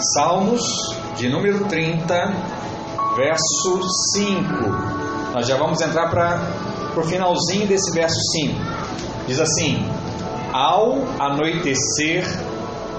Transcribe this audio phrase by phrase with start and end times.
[0.00, 0.62] Salmos
[1.16, 2.14] de número 30,
[3.16, 3.80] verso
[4.14, 4.44] 5.
[5.34, 6.40] Nós já vamos entrar para
[6.96, 8.54] o finalzinho desse verso 5.
[9.26, 9.84] Diz assim:
[10.52, 12.24] Ao anoitecer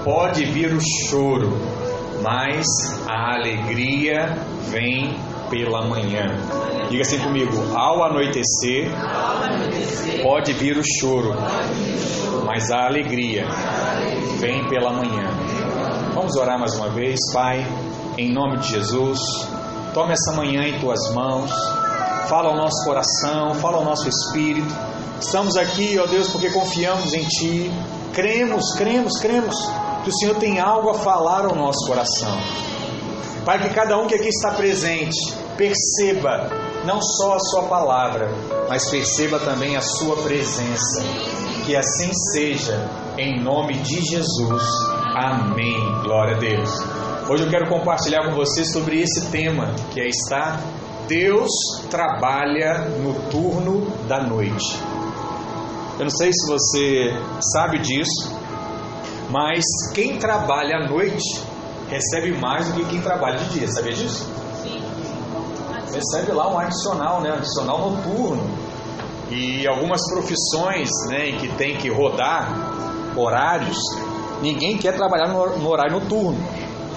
[0.04, 1.56] pode vir o choro,
[2.22, 2.66] mas
[3.08, 4.36] a alegria
[4.68, 6.36] vem pela manhã.
[6.90, 8.90] Diga assim comigo: ao anoitecer,
[10.22, 11.34] pode vir o choro,
[12.44, 13.46] mas a alegria
[14.38, 15.39] vem pela manhã.
[16.20, 17.66] Vamos orar mais uma vez, Pai,
[18.18, 19.18] em nome de Jesus.
[19.94, 21.50] Tome essa manhã em tuas mãos,
[22.28, 24.68] fala ao nosso coração, fala ao nosso espírito.
[25.18, 27.72] Estamos aqui, ó Deus, porque confiamos em Ti,
[28.12, 29.56] cremos, cremos, cremos
[30.04, 32.36] que o Senhor tem algo a falar ao nosso coração.
[33.46, 36.50] Pai, que cada um que aqui está presente perceba
[36.84, 38.28] não só a Sua palavra,
[38.68, 41.02] mas perceba também a Sua presença.
[41.64, 44.99] Que assim seja, em nome de Jesus.
[45.14, 45.76] Amém.
[46.04, 46.70] Glória a Deus.
[47.28, 50.60] Hoje eu quero compartilhar com você sobre esse tema que é está
[51.08, 51.50] Deus
[51.90, 54.78] trabalha no turno da noite.
[55.98, 57.12] Eu não sei se você
[57.52, 58.36] sabe disso,
[59.28, 61.42] mas quem trabalha à noite
[61.88, 63.68] recebe mais do que quem trabalha de dia.
[63.68, 64.24] Sabia disso?
[64.62, 64.80] Sim.
[65.92, 67.32] Recebe lá um adicional, né?
[67.32, 68.48] Um adicional noturno.
[69.28, 72.48] E algumas profissões, né, em que tem que rodar
[73.16, 73.78] horários,
[74.40, 76.38] ninguém quer trabalhar no, horário noturno,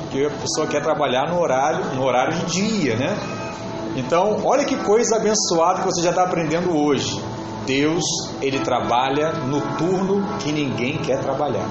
[0.01, 3.17] porque a pessoa quer trabalhar no horário, no horário de dia, né?
[3.95, 7.21] Então, olha que coisa abençoada que você já está aprendendo hoje.
[7.65, 8.03] Deus,
[8.41, 11.67] ele trabalha no turno que ninguém quer trabalhar.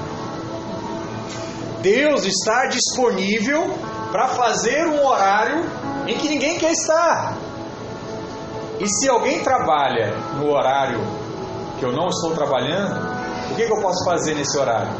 [1.83, 3.75] Deus está disponível
[4.12, 5.64] para fazer um horário
[6.07, 7.36] em que ninguém quer estar.
[8.79, 11.01] E se alguém trabalha no horário
[11.79, 13.11] que eu não estou trabalhando,
[13.53, 14.91] o que, que eu posso fazer nesse horário?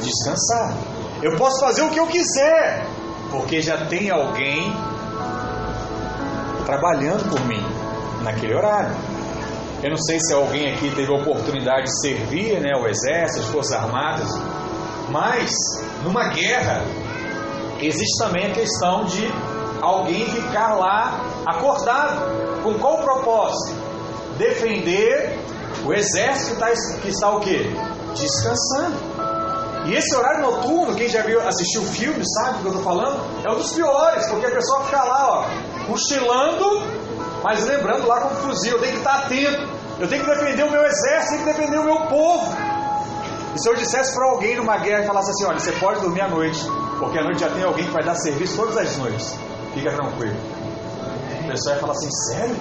[0.00, 0.76] Descansar.
[1.22, 2.86] Eu posso fazer o que eu quiser,
[3.30, 4.72] porque já tem alguém
[6.66, 7.64] trabalhando por mim
[8.22, 8.94] naquele horário.
[9.82, 13.46] Eu não sei se alguém aqui teve a oportunidade de servir né, o exército, as
[13.46, 14.28] forças armadas,
[15.10, 15.50] mas
[16.04, 16.84] numa guerra
[17.80, 19.26] existe também a questão de
[19.80, 22.62] alguém ficar lá acordado.
[22.62, 23.74] Com qual propósito?
[24.36, 25.38] Defender
[25.84, 27.70] o exército está, está o quê?
[28.14, 28.96] Descansando.
[29.86, 32.84] E esse horário noturno, quem já viu, assistiu o filme, sabe o que eu estou
[32.84, 33.20] falando?
[33.44, 36.82] É um dos piores, porque a pessoa fica lá, ó, cochilando,
[37.42, 39.66] mas lembrando lá com o fuzil, eu tenho que estar atento,
[39.98, 42.54] eu tenho que defender o meu exército, eu tenho que defender o meu povo.
[43.54, 46.20] E se eu dissesse para alguém numa guerra e falasse assim, olha, você pode dormir
[46.20, 46.60] à noite,
[46.98, 49.34] porque à noite já tem alguém que vai dar serviço todas as noites,
[49.72, 50.36] fica tranquilo.
[51.44, 52.56] O pessoal ia falar assim, sério?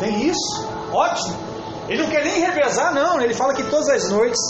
[0.00, 0.66] Tem isso?
[0.90, 1.53] Ótimo.
[1.88, 4.40] Ele não quer nem revezar, não, ele fala que todas as noites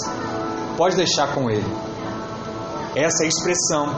[0.76, 1.66] pode deixar com ele.
[2.94, 3.88] Essa é a expressão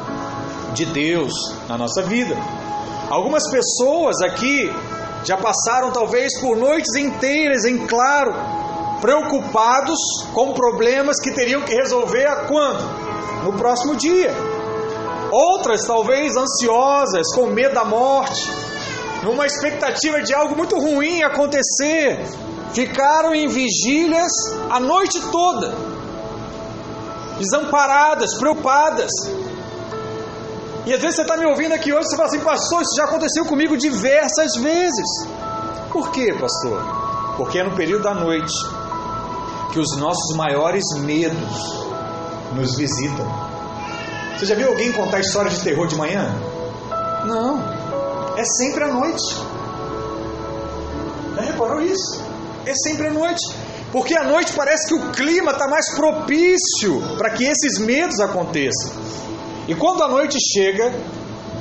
[0.72, 1.32] de Deus
[1.68, 2.34] na nossa vida.
[3.10, 4.72] Algumas pessoas aqui
[5.24, 8.32] já passaram talvez por noites inteiras em claro,
[9.00, 9.98] preocupados
[10.32, 12.82] com problemas que teriam que resolver a quando?
[13.44, 14.32] No próximo dia.
[15.30, 18.48] Outras talvez ansiosas, com medo da morte,
[19.22, 22.24] numa expectativa de algo muito ruim acontecer,
[22.72, 24.32] ficaram em vigílias
[24.70, 25.74] a noite toda,
[27.38, 29.10] desamparadas, preocupadas.
[30.86, 33.04] E às vezes você está me ouvindo aqui hoje você fala assim, pastor, isso já
[33.04, 35.06] aconteceu comigo diversas vezes.
[35.90, 36.80] Por quê, pastor?
[37.36, 38.54] Porque é no período da noite
[39.72, 41.86] que os nossos maiores medos
[42.54, 43.26] nos visitam.
[44.38, 46.30] Você já viu alguém contar história de terror de manhã?
[47.24, 47.58] Não.
[48.36, 49.36] É sempre à noite.
[51.34, 52.25] Já reparou isso?
[52.66, 53.40] É sempre à noite.
[53.92, 58.92] Porque à noite parece que o clima está mais propício para que esses medos aconteçam.
[59.68, 60.92] E quando a noite chega,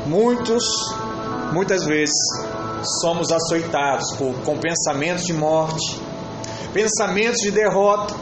[0.08, 0.64] muitos,
[1.54, 2.16] muitas vezes,
[3.02, 6.02] somos açoitados por, com pensamentos de morte,
[6.74, 8.14] pensamentos de derrota.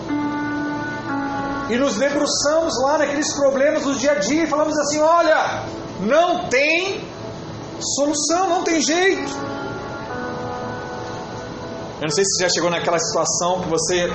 [1.70, 5.64] E nos debruçamos lá naqueles problemas do dia a dia e falamos assim: olha,
[6.02, 7.02] não tem
[7.80, 9.32] solução, não tem jeito.
[12.04, 14.12] Eu não sei se já chegou naquela situação que você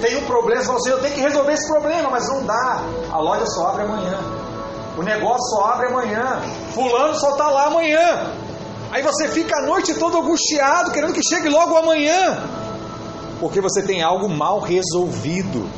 [0.00, 2.82] tem um problema, você fala assim, eu tenho que resolver esse problema, mas não dá.
[3.12, 4.18] A loja só abre amanhã.
[4.96, 6.40] O negócio só abre amanhã.
[6.72, 8.32] Fulano só está lá amanhã.
[8.90, 12.42] Aí você fica a noite todo angustiado, querendo que chegue logo amanhã.
[13.38, 15.68] Porque você tem algo mal resolvido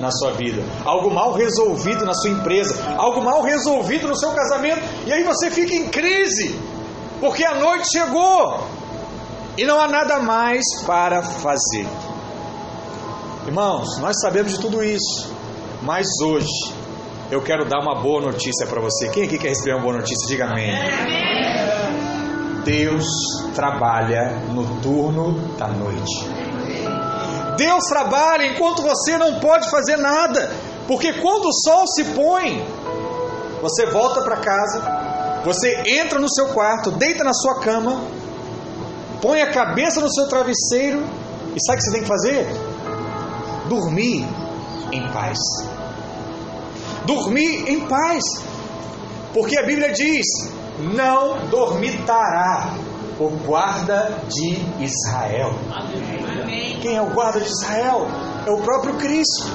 [0.00, 4.80] na sua vida, algo mal resolvido na sua empresa, algo mal resolvido no seu casamento,
[5.06, 6.58] e aí você fica em crise,
[7.20, 8.79] porque a noite chegou
[9.56, 11.86] e não há nada mais para fazer.
[13.46, 15.32] Irmãos, nós sabemos de tudo isso,
[15.82, 16.72] mas hoje
[17.30, 19.08] eu quero dar uma boa notícia para você.
[19.08, 20.26] Quem aqui quer receber uma boa notícia?
[20.28, 20.70] Diga amém.
[22.64, 23.06] Deus
[23.54, 26.28] trabalha no turno da noite.
[27.56, 30.50] Deus trabalha enquanto você não pode fazer nada,
[30.86, 32.64] porque quando o sol se põe,
[33.60, 38.00] você volta para casa, você entra no seu quarto, deita na sua cama,
[39.20, 41.02] põe a cabeça no seu travesseiro
[41.54, 42.46] e sabe o que você tem que fazer?
[43.68, 44.26] Dormir
[44.92, 45.38] em paz.
[47.04, 48.22] Dormir em paz.
[49.32, 50.26] Porque a Bíblia diz:
[50.94, 52.74] não dormitará
[53.18, 55.52] o guarda de Israel.
[56.80, 58.06] Quem é o guarda de Israel?
[58.46, 59.46] É o próprio Cristo.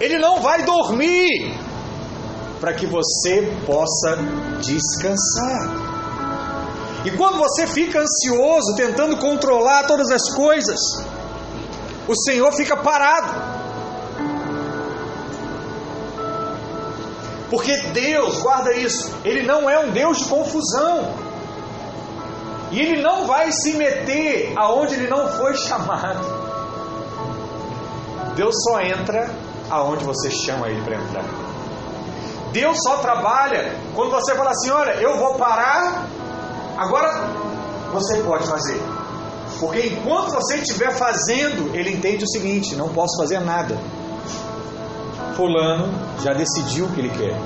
[0.00, 1.56] Ele não vai dormir
[2.60, 4.18] para que você possa
[4.60, 5.91] descansar.
[7.04, 10.78] E quando você fica ansioso, tentando controlar todas as coisas,
[12.06, 13.32] o Senhor fica parado.
[17.50, 21.14] Porque Deus, guarda isso, Ele não é um Deus de confusão.
[22.70, 26.24] E Ele não vai se meter aonde Ele não foi chamado.
[28.34, 29.28] Deus só entra
[29.68, 31.24] aonde você chama Ele para entrar.
[32.52, 36.06] Deus só trabalha quando você fala assim: olha, eu vou parar,
[36.76, 37.28] agora
[37.92, 38.80] você pode fazer.
[39.60, 43.76] Porque enquanto você estiver fazendo, Ele entende o seguinte: não posso fazer nada.
[45.36, 45.88] Fulano
[46.22, 47.38] já decidiu o que ele quer.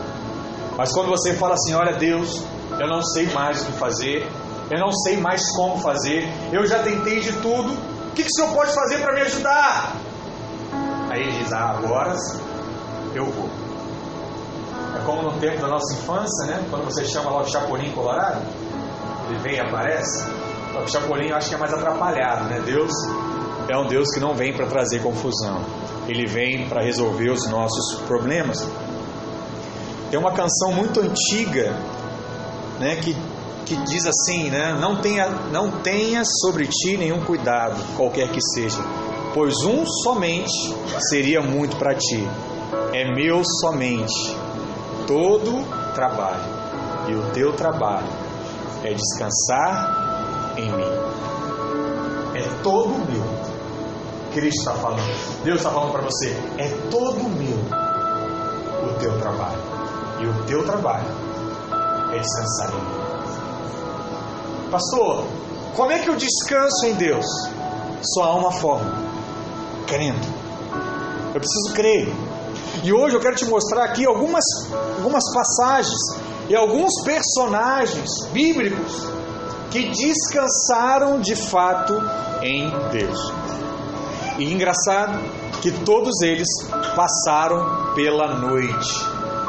[0.77, 2.43] Mas quando você fala assim: Olha, Deus,
[2.79, 4.27] eu não sei mais o que fazer,
[4.71, 8.35] eu não sei mais como fazer, eu já tentei de tudo, o que, que o
[8.35, 9.97] Senhor pode fazer para me ajudar?
[11.11, 12.17] Aí ele diz: Ah, agora
[13.15, 13.49] eu vou.
[14.95, 16.65] É como no tempo da nossa infância, né?
[16.71, 18.43] Quando você chama lá o Chapolin Colorado,
[19.29, 20.31] ele vem e aparece.
[20.75, 22.61] O Chapolin eu acho que é mais atrapalhado, né?
[22.65, 22.93] Deus
[23.69, 25.65] é um Deus que não vem para trazer confusão
[26.09, 28.67] ele vem para resolver os nossos problemas.
[30.11, 31.77] Tem uma canção muito antiga,
[32.79, 33.17] né, que,
[33.65, 38.83] que diz assim, né, não tenha, não tenha sobre ti nenhum cuidado, qualquer que seja,
[39.35, 40.75] pois um somente
[41.11, 42.27] seria muito para ti.
[42.93, 44.37] É meu somente
[45.07, 45.65] todo
[45.95, 46.45] trabalho,
[47.09, 48.16] e o teu trabalho
[48.85, 51.07] é descansar em mim.
[52.35, 53.25] É todo meu.
[54.33, 55.43] Cristo está falando.
[55.45, 56.31] Deus está falando para você.
[56.59, 57.57] É todo meu
[58.89, 59.59] o teu trabalho.
[60.21, 61.07] E o teu trabalho
[62.13, 63.07] é descansar em mim.
[64.71, 65.25] Pastor,
[65.75, 67.27] como é que eu descanso em Deus?
[68.03, 68.93] Só há uma forma:
[69.87, 70.27] crendo.
[71.35, 72.13] Eu preciso crer.
[72.83, 74.45] E hoje eu quero te mostrar aqui algumas,
[74.99, 75.99] algumas passagens
[76.49, 79.07] e alguns personagens bíblicos
[79.71, 81.95] que descansaram de fato
[82.43, 83.33] em Deus.
[84.39, 85.19] E engraçado
[85.61, 86.47] que todos eles
[86.95, 88.95] passaram pela noite,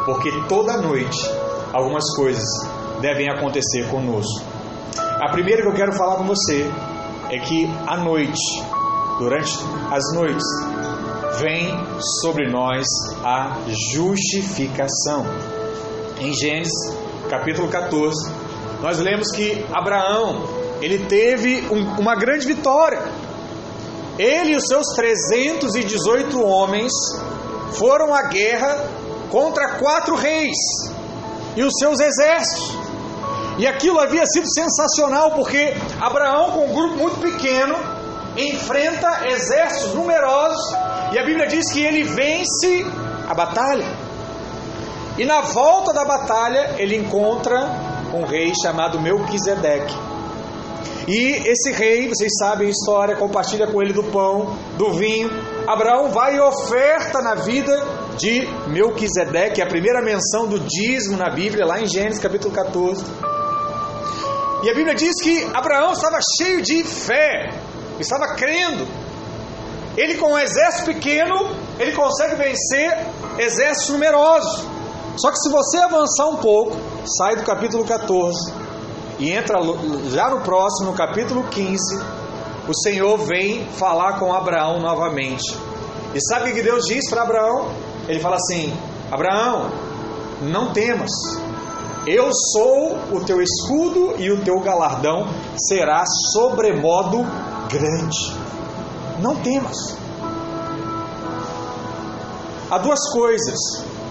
[0.05, 1.17] porque toda noite
[1.73, 2.45] algumas coisas
[3.01, 4.45] devem acontecer conosco.
[5.19, 6.69] A primeira que eu quero falar com você
[7.29, 8.63] é que à noite,
[9.19, 9.53] durante
[9.91, 10.45] as noites,
[11.39, 11.69] vem
[12.21, 12.85] sobre nós
[13.23, 13.57] a
[13.93, 15.25] justificação.
[16.19, 16.73] Em Gênesis,
[17.29, 18.31] capítulo 14,
[18.81, 20.43] nós lemos que Abraão,
[20.81, 23.01] ele teve um, uma grande vitória
[24.17, 26.91] ele e os seus 318 homens
[27.73, 28.89] foram à guerra
[29.29, 30.55] contra quatro reis
[31.55, 32.75] e os seus exércitos.
[33.59, 37.75] E aquilo havia sido sensacional, porque Abraão, com um grupo muito pequeno,
[38.35, 40.63] enfrenta exércitos numerosos,
[41.11, 42.85] e a Bíblia diz que ele vence
[43.27, 44.06] a batalha.
[45.17, 47.67] E na volta da batalha, ele encontra
[48.13, 49.95] um rei chamado Melquisedeque.
[51.07, 55.29] E esse rei, vocês sabem a história, compartilha com ele do pão, do vinho.
[55.65, 57.73] Abraão vai e oferta na vida
[58.17, 63.05] de Melquisedeque, a primeira menção do dízimo na Bíblia, lá em Gênesis capítulo 14.
[64.63, 67.53] E a Bíblia diz que Abraão estava cheio de fé,
[67.99, 68.85] estava crendo.
[69.95, 72.97] Ele com um exército pequeno, ele consegue vencer
[73.39, 74.76] exércitos numerosos.
[75.17, 76.75] Só que se você avançar um pouco,
[77.17, 78.53] sai do capítulo 14,
[79.17, 79.57] e entra
[80.11, 82.05] já no próximo, no capítulo 15,
[82.67, 85.57] o Senhor vem falar com Abraão novamente.
[86.13, 87.71] E sabe o que Deus diz para Abraão?
[88.07, 88.71] Ele fala assim:
[89.11, 89.71] Abraão,
[90.41, 91.09] não temas,
[92.05, 95.27] eu sou o teu escudo e o teu galardão
[95.67, 97.23] será sobremodo
[97.69, 98.37] grande.
[99.19, 99.97] Não temas.
[102.69, 103.57] Há duas coisas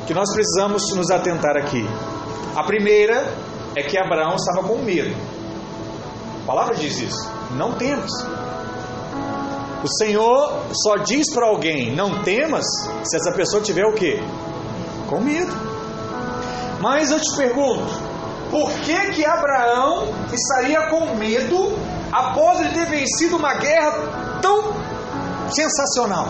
[0.07, 1.85] que nós precisamos nos atentar aqui.
[2.55, 3.27] A primeira
[3.75, 5.15] é que Abraão estava com medo.
[6.43, 7.31] A palavra diz isso.
[7.57, 8.11] Não temas.
[9.83, 12.65] O Senhor só diz para alguém: não temas,
[13.05, 14.21] se essa pessoa tiver o quê?
[15.09, 15.53] Com medo.
[16.81, 17.93] Mas eu te pergunto,
[18.51, 21.77] por que que Abraão estaria com medo
[22.13, 24.73] após ele ter vencido uma guerra tão
[25.51, 26.29] sensacional?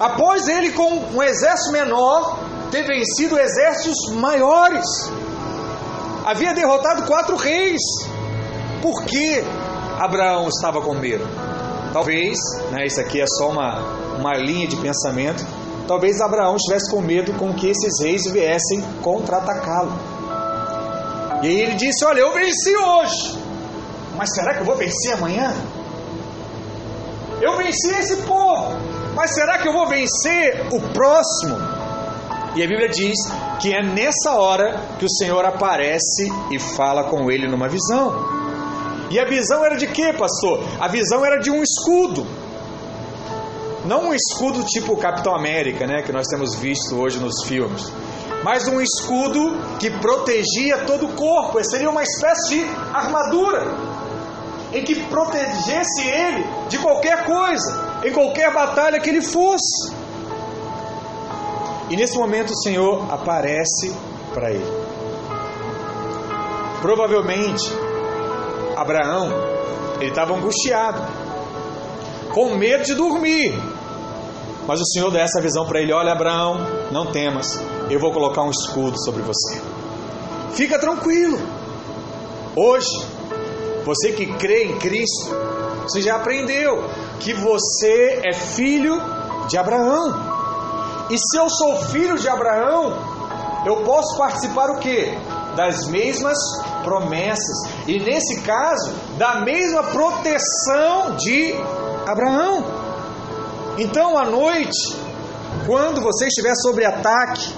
[0.00, 2.38] Após ele com um exército menor
[2.70, 4.86] ter vencido exércitos maiores,
[6.24, 7.82] havia derrotado quatro reis.
[8.80, 9.44] Por que
[9.98, 11.26] Abraão estava com medo?
[11.92, 12.38] Talvez,
[12.70, 13.78] né, isso aqui é só uma,
[14.16, 15.44] uma linha de pensamento,
[15.86, 19.92] talvez Abraão estivesse com medo com que esses reis viessem contra-atacá-lo.
[21.42, 23.38] E aí ele disse: Olha, eu venci hoje,
[24.16, 25.54] mas será que eu vou vencer amanhã?
[27.42, 28.78] Eu venci esse povo,
[29.14, 31.56] mas será que eu vou vencer o próximo?
[32.54, 33.16] E a Bíblia diz
[33.60, 38.40] que é nessa hora que o Senhor aparece e fala com ele numa visão.
[39.10, 40.62] E a visão era de quê, pastor?
[40.80, 42.26] A visão era de um escudo.
[43.84, 47.90] Não um escudo tipo Capitão América, né, que nós temos visto hoje nos filmes,
[48.44, 51.62] mas um escudo que protegia todo o corpo.
[51.64, 53.76] Seria uma espécie de armadura
[54.72, 59.92] em que protegesse ele de qualquer coisa, em qualquer batalha que ele fosse.
[61.90, 63.94] E nesse momento o Senhor aparece
[64.32, 64.80] para ele.
[66.80, 67.70] Provavelmente
[68.76, 69.28] Abraão,
[70.00, 71.02] ele estava angustiado,
[72.32, 73.52] com medo de dormir.
[74.66, 76.58] Mas o Senhor dá essa visão para ele: Olha, Abraão,
[76.90, 79.60] não temas, eu vou colocar um escudo sobre você.
[80.52, 81.38] Fica tranquilo.
[82.56, 83.04] Hoje,
[83.84, 85.30] você que crê em Cristo,
[85.82, 86.84] você já aprendeu
[87.20, 89.00] que você é filho
[89.48, 91.08] de Abraão.
[91.10, 92.96] E se eu sou filho de Abraão,
[93.66, 95.16] eu posso participar o quê?
[95.54, 96.38] Das mesmas
[96.82, 97.68] promessas.
[97.86, 101.54] E nesse caso, da mesma proteção de
[102.06, 102.64] Abraão.
[103.76, 104.96] Então, à noite,
[105.66, 107.52] quando você estiver sob ataque,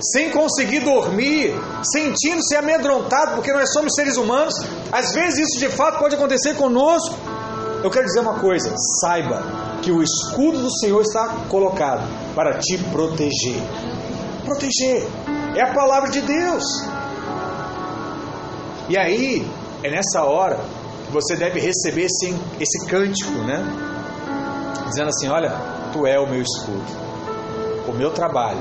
[0.00, 4.54] sem conseguir dormir, sentindo-se amedrontado, porque nós somos seres humanos,
[4.92, 7.16] às vezes isso de fato pode acontecer conosco.
[7.82, 9.42] Eu quero dizer uma coisa: saiba
[9.82, 13.60] que o escudo do Senhor está colocado para te proteger.
[14.44, 15.06] Proteger
[15.54, 16.64] é a palavra de Deus.
[18.88, 19.46] E aí,
[19.82, 20.58] é nessa hora
[21.06, 23.64] que você deve receber esse, esse cântico, né?
[24.88, 25.50] Dizendo assim: Olha,
[25.92, 27.06] tu é o meu escudo.
[27.88, 28.60] O meu trabalho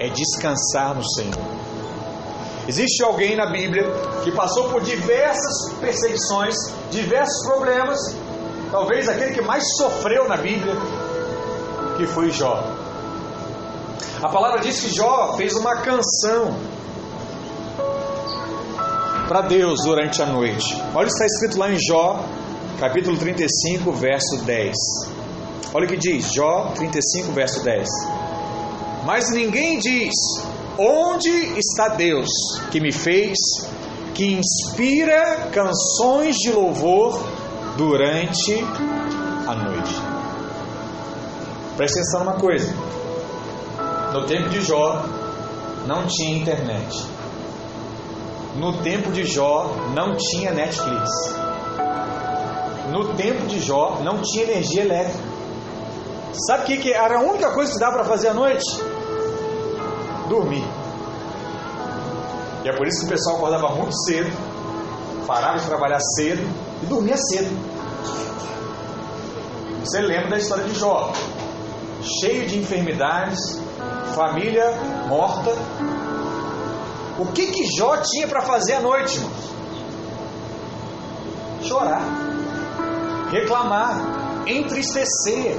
[0.00, 1.57] é descansar no Senhor.
[2.68, 3.82] Existe alguém na Bíblia
[4.22, 6.54] que passou por diversas perseguições,
[6.90, 7.98] diversos problemas,
[8.70, 10.74] talvez aquele que mais sofreu na Bíblia,
[11.96, 12.62] que foi Jó.
[14.22, 16.54] A palavra diz que Jó fez uma canção
[19.26, 20.74] para Deus durante a noite.
[20.94, 22.22] Olha o que está escrito lá em Jó,
[22.78, 24.76] capítulo 35, verso 10.
[25.72, 27.88] Olha o que diz, Jó 35, verso 10.
[29.06, 30.12] Mas ninguém diz:
[30.80, 32.28] Onde está Deus
[32.70, 33.36] que me fez,
[34.14, 37.20] que inspira canções de louvor
[37.76, 38.54] durante
[39.44, 39.94] a noite?
[41.76, 42.72] Presta atenção numa coisa.
[44.12, 45.04] No tempo de Jó,
[45.84, 47.04] não tinha internet.
[48.54, 51.10] No tempo de Jó não tinha Netflix.
[52.92, 55.24] No tempo de Jó não tinha energia elétrica.
[56.46, 58.64] Sabe o que, que era a única coisa que dá para fazer à noite?
[60.28, 60.64] Dormir.
[62.64, 64.30] E é por isso que o pessoal acordava muito cedo,
[65.26, 66.42] parava de trabalhar cedo
[66.82, 67.50] e dormia cedo.
[69.84, 71.12] Você lembra da história de Jó?
[72.20, 73.58] Cheio de enfermidades,
[74.14, 74.70] família
[75.08, 75.50] morta,
[77.18, 79.48] o que que Jó tinha para fazer à noite, irmãos?
[81.62, 82.02] Chorar,
[83.30, 85.58] reclamar, entristecer.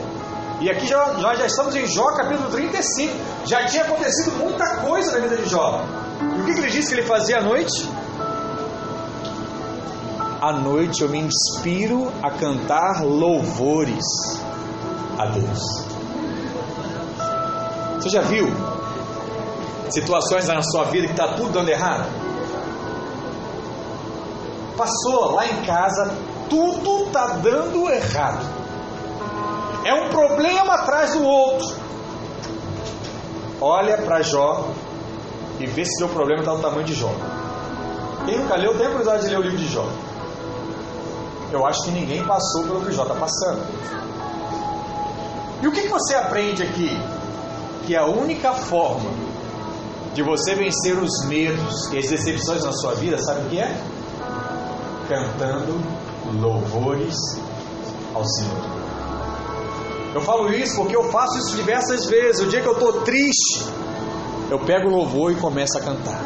[0.62, 3.14] E aqui já, nós já estamos em Jó capítulo 35.
[3.46, 5.82] Já tinha acontecido muita coisa na vida de Jó.
[6.22, 7.90] E o que, que ele disse que ele fazia à noite?
[10.42, 14.04] À noite eu me inspiro a cantar louvores
[15.18, 15.60] a Deus.
[17.96, 18.48] Você já viu
[19.90, 22.06] situações na sua vida que está tudo dando errado?
[24.76, 26.14] Passou lá em casa,
[26.50, 28.59] tudo está dando errado.
[29.86, 31.76] É um problema atrás do outro.
[33.62, 34.70] Olha para Jó
[35.60, 37.12] e vê se seu problema está no tamanho de Jó.
[38.26, 39.86] Quem nunca leu, tem a curiosidade de ler o livro de Jó.
[41.52, 43.66] Eu acho que ninguém passou pelo que Jó está passando.
[45.62, 46.90] E o que, que você aprende aqui?
[47.86, 49.10] Que a única forma
[50.14, 53.82] de você vencer os medos e as decepções na sua vida, sabe o que é?
[55.08, 55.82] Cantando
[56.40, 57.16] louvores
[58.14, 58.79] ao Senhor.
[60.14, 62.42] Eu falo isso porque eu faço isso diversas vezes.
[62.42, 63.66] O dia que eu estou triste,
[64.50, 66.20] eu pego o louvor e começo a cantar.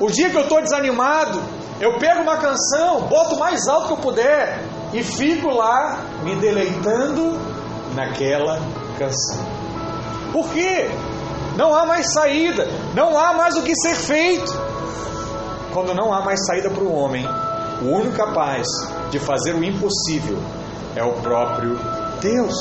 [0.00, 1.40] O dia que eu estou desanimado,
[1.80, 7.38] eu pego uma canção, boto mais alto que eu puder e fico lá me deleitando
[7.94, 8.60] naquela
[8.98, 9.44] canção.
[10.32, 10.90] Por quê?
[11.56, 14.52] Não há mais saída, não há mais o que ser feito.
[15.72, 17.26] Quando não há mais saída para o homem,
[17.82, 18.66] o único capaz
[19.10, 20.38] de fazer o impossível
[20.96, 21.76] é o próprio
[22.24, 22.54] Deus.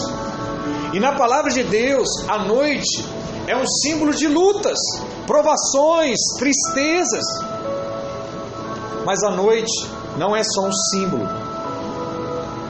[0.94, 3.04] E na palavra de Deus, a noite
[3.48, 4.78] é um símbolo de lutas,
[5.26, 7.24] provações, tristezas.
[9.06, 11.26] Mas a noite não é só um símbolo.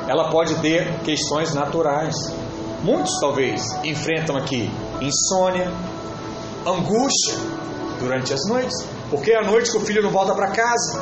[0.07, 2.15] Ela pode ter questões naturais.
[2.83, 4.69] Muitos talvez enfrentam aqui
[5.01, 5.71] insônia,
[6.65, 7.35] angústia
[7.99, 11.01] durante as noites, porque é a noite que o filho não volta para casa.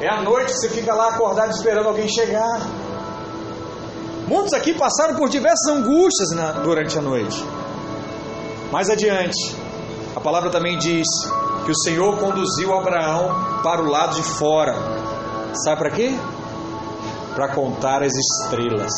[0.00, 2.83] É a noite que você fica lá acordado esperando alguém chegar.
[4.26, 7.44] Muitos aqui passaram por diversas angústias na, durante a noite.
[8.72, 9.54] Mais adiante,
[10.16, 11.06] a palavra também diz
[11.64, 14.74] que o Senhor conduziu Abraão para o lado de fora.
[15.64, 16.18] Sabe para quê?
[17.34, 18.92] Para contar as estrelas.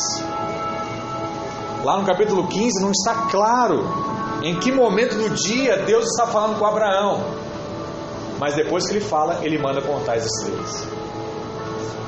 [1.83, 3.85] Lá no capítulo 15 não está claro
[4.41, 7.21] em que momento do dia Deus está falando com Abraão.
[8.39, 10.87] Mas depois que ele fala, ele manda contar as estrelas.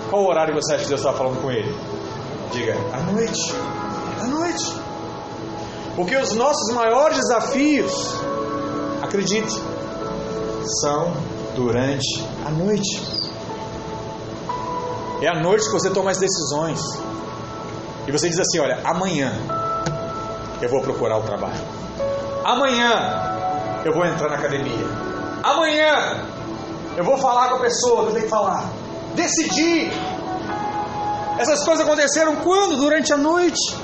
[0.10, 1.74] Qual o horário você acha que Deus está falando com ele?
[2.52, 3.56] Diga, à noite.
[4.22, 4.76] À noite.
[5.96, 8.16] Porque os nossos maiores desafios,
[9.02, 9.62] acredite,
[10.82, 11.14] são
[11.56, 13.02] durante a noite.
[15.22, 16.80] É à noite que você toma as decisões.
[18.08, 19.32] E você diz assim: olha, amanhã
[20.62, 21.62] eu vou procurar o trabalho.
[22.44, 24.88] Amanhã eu vou entrar na academia.
[25.44, 26.26] Amanhã
[26.98, 28.70] eu vou falar com a pessoa que eu tenho que falar.
[29.16, 29.92] Decidi.
[31.40, 32.76] Essas coisas aconteceram quando?
[32.76, 33.78] Durante a noite.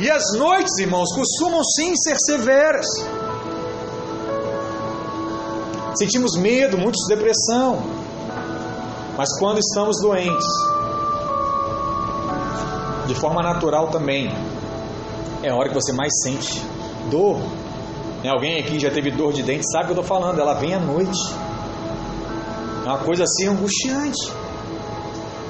[0.00, 2.86] E as noites, irmãos, costumam sim ser severas.
[5.96, 7.84] Sentimos medo, muitos depressão.
[9.16, 10.46] Mas quando estamos doentes,
[13.06, 14.28] de forma natural também,
[15.44, 16.60] é a hora que você mais sente
[17.08, 17.40] dor.
[18.28, 20.74] Alguém aqui já teve dor de dente, sabe o que eu estou falando, ela vem
[20.74, 21.18] à noite.
[22.84, 24.47] É uma coisa assim angustiante.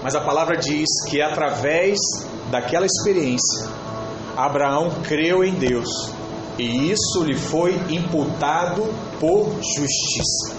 [0.08, 1.98] Mas a palavra diz que através
[2.50, 3.68] daquela experiência,
[4.34, 5.86] Abraão creu em Deus
[6.58, 8.86] e isso lhe foi imputado
[9.20, 10.56] por justiça.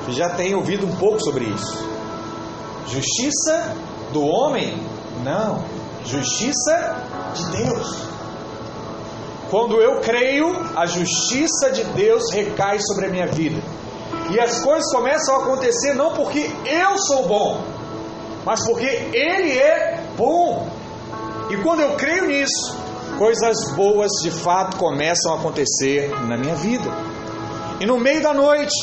[0.00, 1.86] Você já tem ouvido um pouco sobre isso.
[2.88, 3.76] Justiça
[4.12, 4.76] do homem?
[5.22, 5.64] Não.
[6.04, 6.96] Justiça
[7.36, 7.96] de Deus.
[9.52, 13.62] Quando eu creio, a justiça de Deus recai sobre a minha vida.
[14.32, 17.71] E as coisas começam a acontecer não porque eu sou bom,
[18.44, 20.68] mas porque Ele é bom.
[21.50, 22.76] E quando eu creio nisso,
[23.18, 26.90] coisas boas de fato começam a acontecer na minha vida.
[27.80, 28.74] E no meio da noite,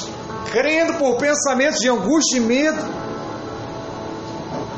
[0.51, 2.81] crendo por pensamentos de angústia e medo,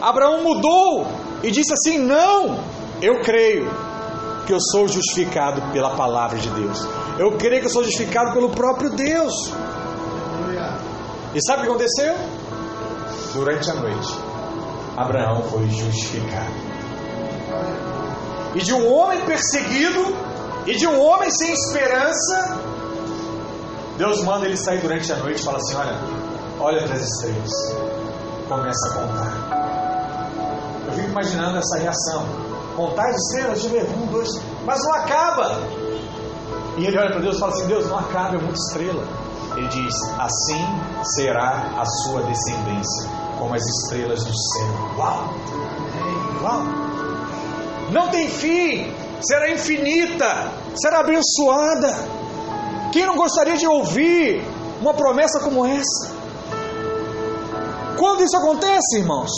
[0.02, 1.08] Abraão mudou
[1.44, 2.64] e disse assim: Não,
[3.02, 3.70] eu creio
[4.46, 6.88] que eu sou justificado pela palavra de Deus.
[7.18, 9.34] Eu creio que eu sou justificado pelo próprio Deus.
[11.34, 12.16] E sabe o que aconteceu?
[13.34, 14.18] Durante a noite,
[15.02, 16.54] Abraão foi justificado.
[18.56, 20.16] E de um homem perseguido
[20.66, 22.60] e de um homem sem esperança,
[23.98, 25.98] Deus manda ele sair durante a noite e fala assim: Olha,
[26.60, 27.52] olha para as estrelas,
[28.48, 29.52] começa a contar.
[30.88, 32.26] Eu fico imaginando essa reação.
[32.76, 34.30] Contar as estrelas, eu ver, um, dois,
[34.66, 35.62] mas não acaba.
[36.78, 39.04] E ele olha para Deus e fala assim: Deus, não acaba, é muita estrela.
[39.56, 40.66] Ele diz: Assim
[41.16, 43.10] será a sua descendência,
[43.42, 44.98] como as estrelas do céu.
[45.00, 45.34] Uau!
[46.44, 46.64] Uau!
[47.92, 51.92] Não tem fim, será infinita, será abençoada.
[52.92, 54.46] Quem não gostaria de ouvir
[54.80, 56.12] uma promessa como essa?
[57.98, 59.32] Quando isso acontece, irmãos?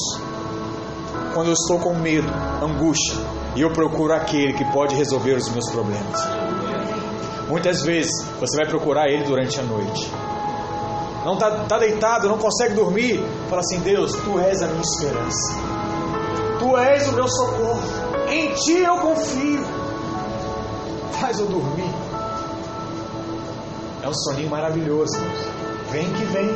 [1.33, 2.27] Quando eu estou com medo,
[2.61, 3.15] angústia,
[3.55, 6.19] e eu procuro aquele que pode resolver os meus problemas.
[7.47, 10.11] Muitas vezes você vai procurar ele durante a noite.
[11.23, 13.23] Não está tá deitado, não consegue dormir.
[13.49, 15.53] Fala assim: Deus, tu és a minha esperança.
[16.59, 17.81] Tu és o meu socorro.
[18.29, 19.63] Em ti eu confio.
[21.19, 21.89] Faz eu dormir.
[24.01, 25.17] É um soninho maravilhoso.
[25.91, 26.49] Vem que vem.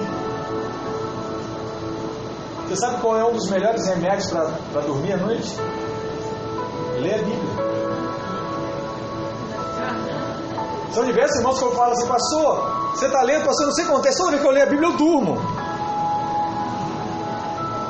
[2.67, 5.55] Você sabe qual é um dos melhores remédios para dormir à noite?
[6.99, 7.66] Ler a Bíblia.
[10.93, 13.87] São diversos irmãos que eu falo assim, pastor, você está lendo, pastor, não sei o
[13.87, 15.37] que acontece, toda vez que eu leio a Bíblia eu durmo.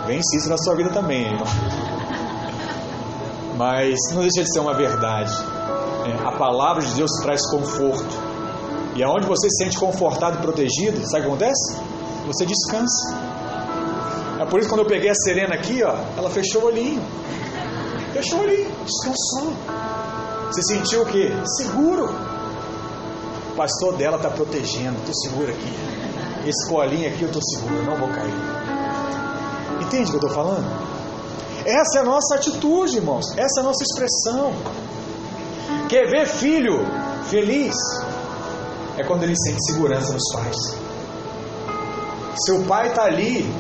[0.08, 1.48] Vence isso na sua vida também, irmão.
[3.58, 5.32] Mas não deixa de ser uma verdade.
[6.08, 8.28] é, a palavra de Deus traz conforto.
[8.96, 11.78] E aonde você se sente confortado e protegido, sabe o que acontece?
[12.26, 13.16] Você descansa.
[14.40, 17.02] É por isso que quando eu peguei a Serena aqui, ó, ela fechou o olhinho.
[18.14, 19.54] Fechou o olhinho, descansou.
[20.48, 21.32] Você sentiu o quê?
[21.58, 22.10] Seguro.
[23.58, 26.48] Pastor dela está protegendo, estou seguro aqui.
[26.48, 28.32] Esse colinho aqui eu estou seguro, não vou cair.
[29.82, 30.66] Entende o que eu estou falando?
[31.66, 33.26] Essa é a nossa atitude, irmãos.
[33.36, 34.54] Essa é a nossa expressão.
[35.90, 36.86] Quer ver filho
[37.26, 37.74] feliz?
[38.96, 40.78] É quando ele sente segurança nos pais.
[42.46, 43.52] Seu pai está ali,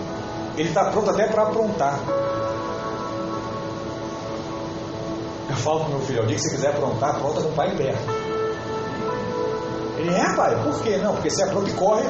[0.55, 1.99] ele está pronto até para aprontar.
[5.49, 7.75] Eu falo para meu filho, o dia que você quiser aprontar, apronta com o pai
[7.75, 8.26] perto.
[10.07, 10.97] Ele é, pai, por quê?
[10.97, 12.05] Não, porque você apronta e corre,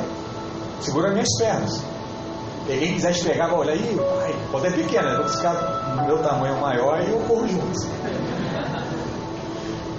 [0.80, 1.82] segura minhas pernas.
[2.70, 6.22] E quem quiser te pegar, aí, pai, quando é pequeno, eu vou ficar no meu
[6.22, 7.88] tamanho maior e eu corro junto.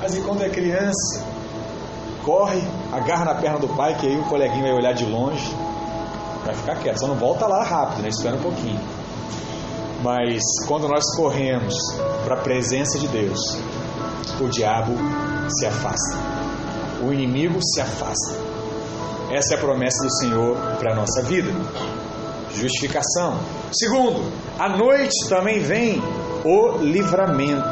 [0.01, 1.25] Mas enquanto é criança,
[2.25, 5.53] corre, agarra na perna do pai, que aí o coleguinha vai olhar de longe,
[6.45, 7.01] vai ficar quieto.
[7.01, 8.11] Só não volta lá rápido, né?
[8.11, 8.81] Espera um pouquinho.
[10.05, 11.75] Mas quando nós corremos
[12.25, 13.41] para a presença de Deus,
[14.41, 14.93] o diabo
[15.49, 16.17] se afasta,
[17.03, 18.35] o inimigo se afasta.
[19.31, 21.51] Essa é a promessa do Senhor para a nossa vida.
[22.55, 23.39] Justificação.
[23.73, 26.03] Segundo, à noite também vem
[26.45, 27.63] o livramento.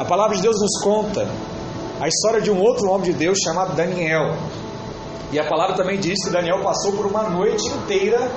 [0.00, 1.26] A palavra de Deus nos conta
[2.00, 4.36] a história de um outro homem de Deus chamado Daniel.
[5.32, 8.30] E a palavra também diz que Daniel passou por uma noite inteira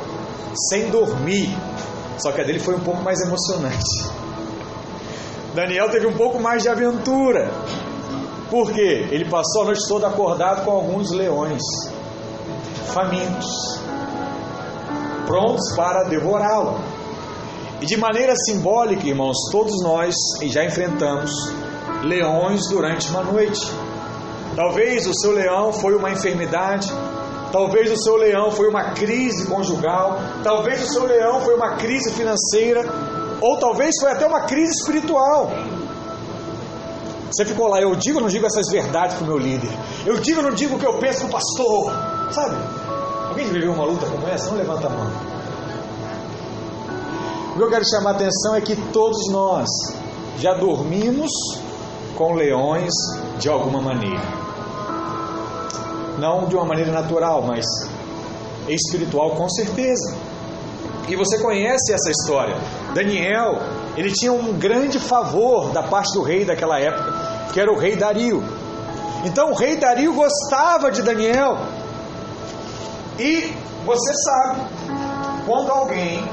[0.70, 1.56] sem dormir.
[2.18, 4.10] Só que a dele foi um pouco mais emocionante.
[5.54, 7.52] Daniel teve um pouco mais de aventura.
[8.50, 9.08] Por quê?
[9.12, 11.62] Ele passou a noite toda acordado com alguns leões
[12.94, 13.80] famintos,
[15.26, 16.80] prontos para devorá-lo.
[17.82, 21.32] E de maneira simbólica, irmãos, todos nós já enfrentamos
[22.04, 23.62] leões durante uma noite.
[24.56, 26.92] Talvez o seu leão foi uma enfermidade,
[27.52, 32.12] talvez o seu leão foi uma crise conjugal, talvez o seu leão foi uma crise
[32.14, 32.84] financeira,
[33.42, 35.52] ou talvez foi até uma crise espiritual.
[37.32, 39.70] Você ficou lá, eu digo ou não digo essas verdades para o meu líder?
[40.06, 41.94] Eu digo ou não digo o que eu penso para o pastor?
[42.32, 42.56] Sabe?
[43.30, 44.50] Alguém viveu uma luta como essa?
[44.50, 45.12] Não levanta a mão.
[47.54, 49.68] O que eu quero chamar a atenção é que todos nós
[50.38, 51.32] já dormimos
[52.16, 52.94] com leões
[53.40, 54.22] de alguma maneira.
[56.20, 57.66] Não de uma maneira natural, mas
[58.68, 60.16] espiritual com certeza.
[61.08, 62.56] E você conhece essa história.
[62.94, 63.60] Daniel,
[63.98, 67.12] ele tinha um grande favor da parte do rei daquela época,
[67.52, 68.44] que era o rei Dario.
[69.26, 71.58] Então o rei Dario gostava de Daniel.
[73.18, 73.52] E
[73.84, 74.62] você sabe,
[75.48, 76.24] quando alguém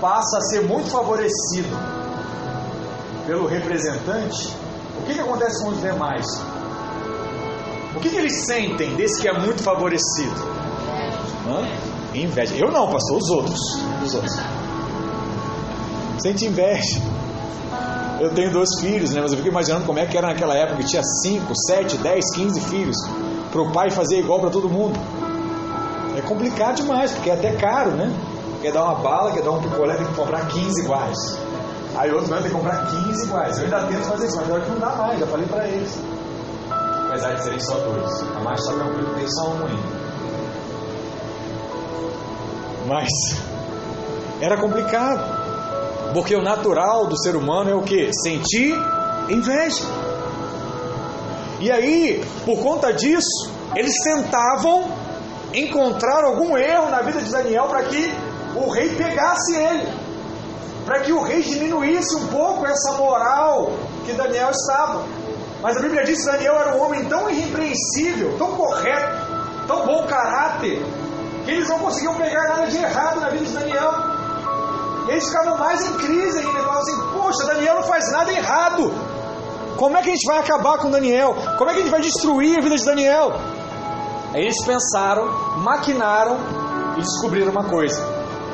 [0.00, 1.68] passa a ser muito favorecido
[3.26, 4.56] pelo representante,
[4.98, 6.26] o que, que acontece com os demais?
[7.94, 10.34] O que, que eles sentem desse que é muito favorecido?
[11.46, 11.68] Hã?
[12.14, 12.56] Inveja.
[12.56, 13.60] Eu não, pastor, os outros.
[14.02, 14.40] Os outros.
[16.22, 17.00] Sente inveja.
[18.20, 19.22] Eu tenho dois filhos, né?
[19.22, 22.34] Mas eu fico imaginando como é que era naquela época que tinha 5, 7, 10,
[22.34, 22.96] 15 filhos.
[23.50, 24.98] Para o pai fazer igual para todo mundo.
[26.16, 28.12] É complicado demais, porque é até caro, né?
[28.60, 31.16] Quer dar uma bala, quer dar um picolé, tem que comprar 15 iguais.
[31.96, 33.58] Aí outro vai ter que comprar 15 iguais.
[33.58, 35.98] Eu ainda tento fazer isso, mas agora que não dá mais, já falei para eles.
[37.08, 38.22] Apesar de serem só dois.
[38.36, 40.00] A mais está tranquilo, tem só um ainda.
[42.86, 43.08] Mas
[44.42, 45.39] era complicado.
[46.12, 48.10] Porque o natural do ser humano é o que?
[48.12, 48.74] Sentir
[49.28, 49.84] inveja.
[51.60, 54.90] E aí, por conta disso, eles tentavam
[55.52, 58.12] encontrar algum erro na vida de Daniel para que
[58.56, 59.88] o rei pegasse ele.
[60.84, 63.72] Para que o rei diminuísse um pouco essa moral
[64.04, 65.04] que Daniel estava.
[65.62, 69.26] Mas a Bíblia diz que Daniel era um homem tão irrepreensível, tão correto,
[69.66, 70.82] tão bom caráter,
[71.44, 73.92] que eles não conseguiam pegar nada de errado na vida de Daniel.
[75.10, 78.94] Eles ficavam mais em crise ainda, falavam assim: Poxa, Daniel não faz nada errado.
[79.76, 81.34] Como é que a gente vai acabar com Daniel?
[81.58, 83.32] Como é que a gente vai destruir a vida de Daniel?
[84.32, 85.26] Aí eles pensaram,
[85.58, 86.36] maquinaram
[86.96, 88.00] e descobriram uma coisa.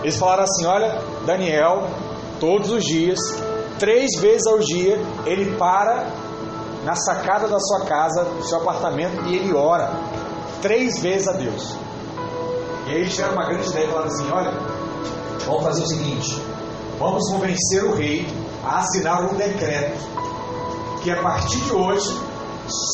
[0.02, 1.88] Eles falaram assim: Olha, Daniel,
[2.40, 3.18] todos os dias,
[3.78, 6.06] três vezes ao dia, ele para
[6.84, 9.90] na sacada da sua casa, do seu apartamento, e ele ora
[10.62, 11.76] três vezes a Deus.
[12.86, 14.75] E aí eles tiveram uma grande ideia e falaram assim: olha,
[15.46, 16.42] vamos fazer o seguinte,
[16.98, 18.26] vamos convencer o rei
[18.64, 19.98] a assinar um decreto
[21.02, 22.10] que a partir de hoje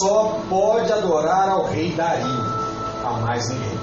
[0.01, 2.27] só pode adorar ao rei Dario,
[3.05, 3.79] a mais ninguém.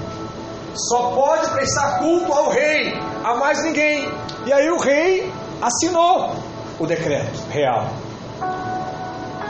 [0.88, 4.08] Só pode prestar culto ao rei, a mais ninguém.
[4.46, 6.36] E aí o rei assinou
[6.78, 7.88] o decreto real.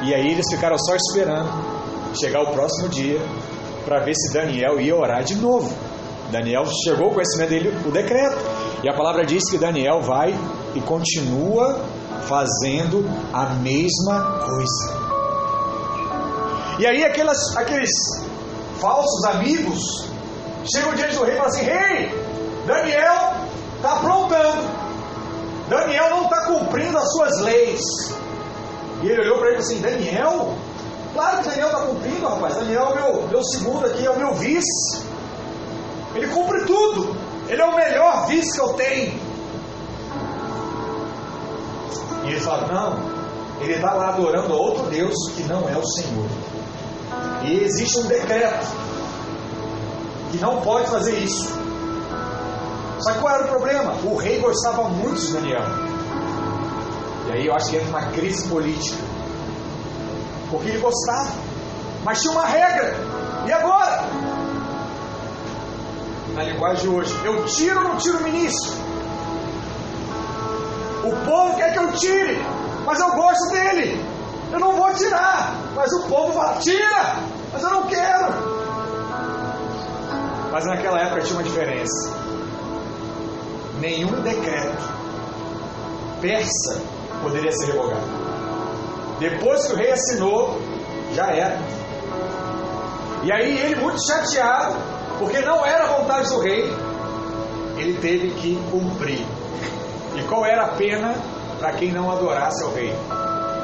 [0.02, 1.50] E aí eles ficaram só esperando
[2.18, 3.20] chegar o próximo dia
[3.84, 5.70] para ver se Daniel ia orar de novo.
[6.30, 8.38] Daniel chegou ao conhecimento dele o decreto.
[8.82, 10.34] E a palavra diz que Daniel vai
[10.74, 11.84] e continua
[12.26, 15.00] fazendo a mesma coisa.
[16.78, 17.90] E aí aquelas, aqueles
[18.80, 20.08] falsos amigos
[20.64, 22.24] chegam diante do rei e falam assim: Rei,
[22.66, 23.34] Daniel
[23.76, 24.80] está aprontando.
[25.68, 27.82] Daniel não está cumprindo as suas leis.
[29.02, 30.54] E ele olhou para ele e falou assim: Daniel?
[31.12, 32.54] Claro que Daniel está cumprindo, rapaz.
[32.56, 35.02] Daniel é o meu, meu segundo aqui, é o meu vice.
[36.14, 37.14] Ele cumpre tudo.
[37.50, 39.20] Ele é o melhor vice que eu tenho.
[42.24, 45.84] E ele fala: Não, ele está lá adorando a outro Deus que não é o
[45.84, 46.28] Senhor.
[47.42, 48.66] E existe um decreto
[50.30, 51.58] que não pode fazer isso.
[53.00, 53.94] Só que qual era o problema?
[54.04, 55.64] O rei gostava muito de Daniel.
[57.26, 59.02] E aí eu acho que entra uma crise política.
[60.52, 61.32] Porque ele gostava.
[62.04, 62.94] Mas tinha uma regra.
[63.44, 64.04] E agora?
[66.40, 68.72] Na linguagem de hoje, eu tiro ou não tiro o ministro?
[71.04, 72.42] O povo quer que eu tire,
[72.86, 74.02] mas eu gosto dele.
[74.50, 77.16] Eu não vou tirar, mas o povo fala: tira,
[77.52, 78.32] mas eu não quero.
[80.50, 82.10] Mas naquela época tinha uma diferença.
[83.78, 84.88] Nenhum decreto
[86.22, 86.80] persa
[87.20, 88.08] poderia ser revogado.
[89.18, 90.58] Depois que o rei assinou,
[91.12, 91.60] já era.
[93.24, 96.64] E aí ele, muito chateado, porque não era a vontade do rei,
[97.76, 99.24] ele teve que cumprir.
[100.16, 101.14] E qual era a pena
[101.58, 102.92] para quem não adorasse ao rei?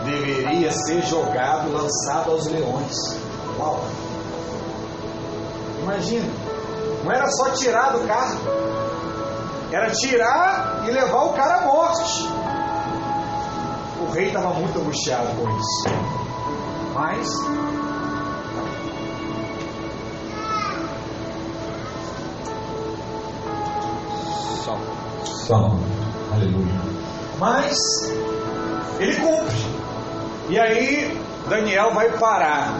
[0.04, 2.94] Deveria ser jogado, lançado aos leões.
[3.58, 3.82] Uau!
[5.82, 6.30] Imagina,
[7.02, 8.38] não era só tirar do carro,
[9.72, 12.28] era tirar e levar o cara à morte.
[14.06, 15.88] O rei estava muito angustiado com isso.
[16.92, 17.28] Mas
[25.46, 25.70] Só.
[26.32, 26.74] Aleluia.
[27.38, 27.76] Mas
[28.98, 29.56] ele cumpre.
[30.48, 32.74] E aí Daniel vai parar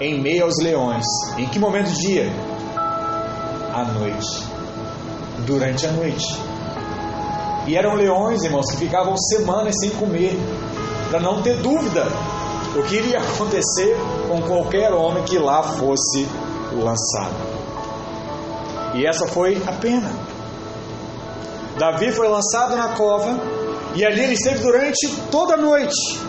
[0.00, 1.04] em meio aos leões.
[1.36, 2.32] Em que momento do dia?
[3.74, 4.46] À noite.
[5.46, 6.40] Durante a noite.
[7.66, 10.38] E eram leões, irmãos, que ficavam semanas sem comer,
[11.10, 12.06] para não ter dúvida
[12.74, 13.96] o que iria acontecer
[14.28, 16.26] com qualquer homem que lá fosse
[16.72, 17.34] lançado.
[18.94, 20.35] E essa foi a pena.
[21.78, 23.38] Davi foi lançado na cova
[23.94, 26.20] e ali ele esteve durante toda a noite.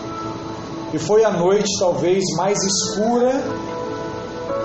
[0.92, 3.42] E foi a noite talvez mais escura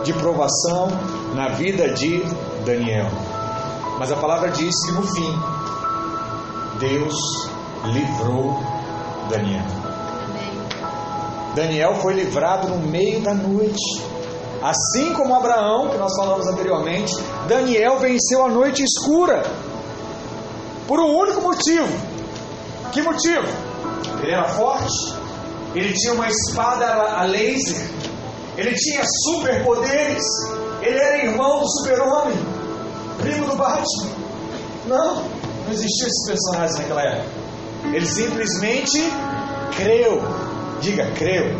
[0.04, 0.88] de provação
[1.36, 2.22] na vida de
[2.66, 3.08] Daniel.
[3.98, 5.40] Mas a palavra diz que no fim
[6.80, 7.16] Deus
[7.86, 8.58] livrou
[9.30, 9.66] Daniel.
[11.56, 14.02] Daniel foi livrado no meio da noite.
[14.62, 17.14] Assim como Abraão, que nós falamos anteriormente,
[17.48, 19.44] Daniel venceu a noite escura.
[20.88, 21.88] Por um único motivo.
[22.92, 23.48] Que motivo?
[24.22, 25.16] Ele era forte,
[25.74, 27.90] ele tinha uma espada a laser,
[28.58, 30.24] ele tinha superpoderes,
[30.82, 32.36] ele era irmão do super-homem,
[33.20, 34.10] primo do Batman.
[34.86, 37.30] Não, não existiam esses personagens naquela época.
[37.86, 39.00] Ele simplesmente
[39.76, 40.22] creu.
[40.82, 41.58] Diga, creu.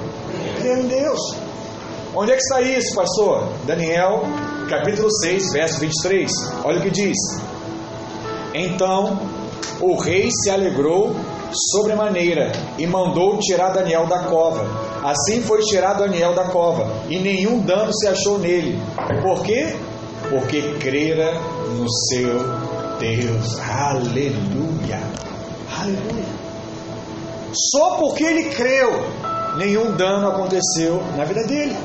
[0.60, 1.20] Creu em Deus.
[2.16, 3.50] Onde é que está isso, pastor?
[3.66, 4.24] Daniel,
[4.70, 6.32] capítulo 6, verso 23.
[6.64, 7.18] Olha o que diz.
[8.54, 9.20] Então
[9.82, 11.16] o rei se alegrou
[11.72, 14.66] sobremaneira e mandou tirar Daniel da cova.
[15.04, 18.80] Assim foi tirado Daniel da cova, e nenhum dano se achou nele.
[19.22, 19.76] Por quê?
[20.30, 21.34] Porque crera
[21.78, 22.40] no seu
[23.00, 23.60] Deus.
[23.60, 25.02] Aleluia.
[25.78, 26.26] Aleluia.
[27.72, 28.90] Só porque ele creu,
[29.58, 31.76] nenhum dano aconteceu na vida dele.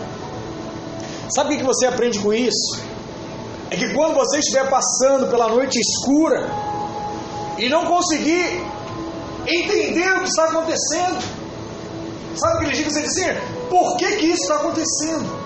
[1.35, 2.81] Sabe o que você aprende com isso?
[3.71, 6.49] É que quando você estiver passando pela noite escura
[7.59, 8.65] e não conseguir
[9.47, 11.19] entender o que está acontecendo,
[12.37, 13.43] sabe o que ele diz você dizer?
[13.69, 15.39] Por que, que isso está acontecendo?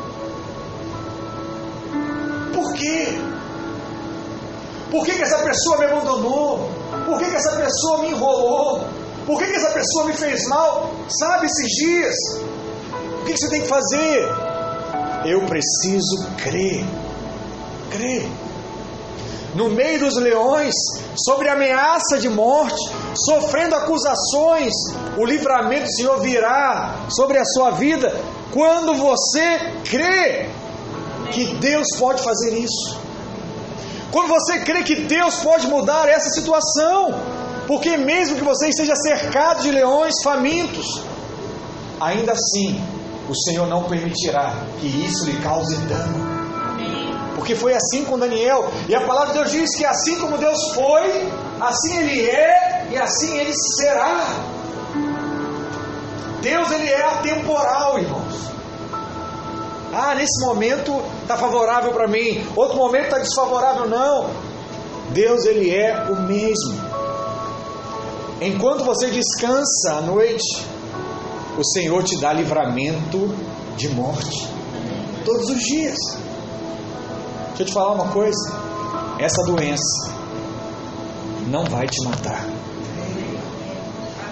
[2.54, 3.18] Por quê?
[4.90, 6.70] Por que, que essa pessoa me abandonou?
[7.06, 8.86] Por que, que essa pessoa me enrolou?
[9.26, 10.94] Por que, que essa pessoa me fez mal?
[11.08, 12.14] Sabe esses dias?
[13.20, 14.28] O que, que você tem que fazer?
[15.24, 16.84] Eu preciso crer.
[17.92, 18.28] Crer.
[19.54, 20.74] No meio dos leões,
[21.14, 24.72] sobre ameaça de morte, sofrendo acusações,
[25.18, 28.18] o livramento do Senhor virá sobre a sua vida
[28.50, 30.48] quando você crê
[31.32, 32.98] que Deus pode fazer isso.
[34.10, 37.14] Quando você crê que Deus pode mudar essa situação,
[37.66, 41.02] porque mesmo que você esteja cercado de leões famintos,
[42.00, 42.82] ainda assim
[43.28, 46.41] o Senhor não permitirá que isso lhe cause dano.
[47.42, 48.70] Porque foi assim com Daniel.
[48.88, 51.28] E a palavra de Deus diz que assim como Deus foi,
[51.60, 54.28] assim Ele é e assim Ele será.
[56.40, 58.34] Deus Ele é atemporal, irmãos.
[59.92, 63.88] Ah, nesse momento está favorável para mim, outro momento está desfavorável.
[63.88, 64.30] Não.
[65.10, 66.80] Deus Ele é o mesmo.
[68.40, 70.64] Enquanto você descansa à noite,
[71.58, 73.34] o Senhor te dá livramento
[73.76, 74.48] de morte.
[75.24, 76.22] Todos os dias.
[77.52, 78.52] Deixa eu te falar uma coisa.
[79.18, 80.12] Essa doença
[81.48, 82.46] não vai te matar.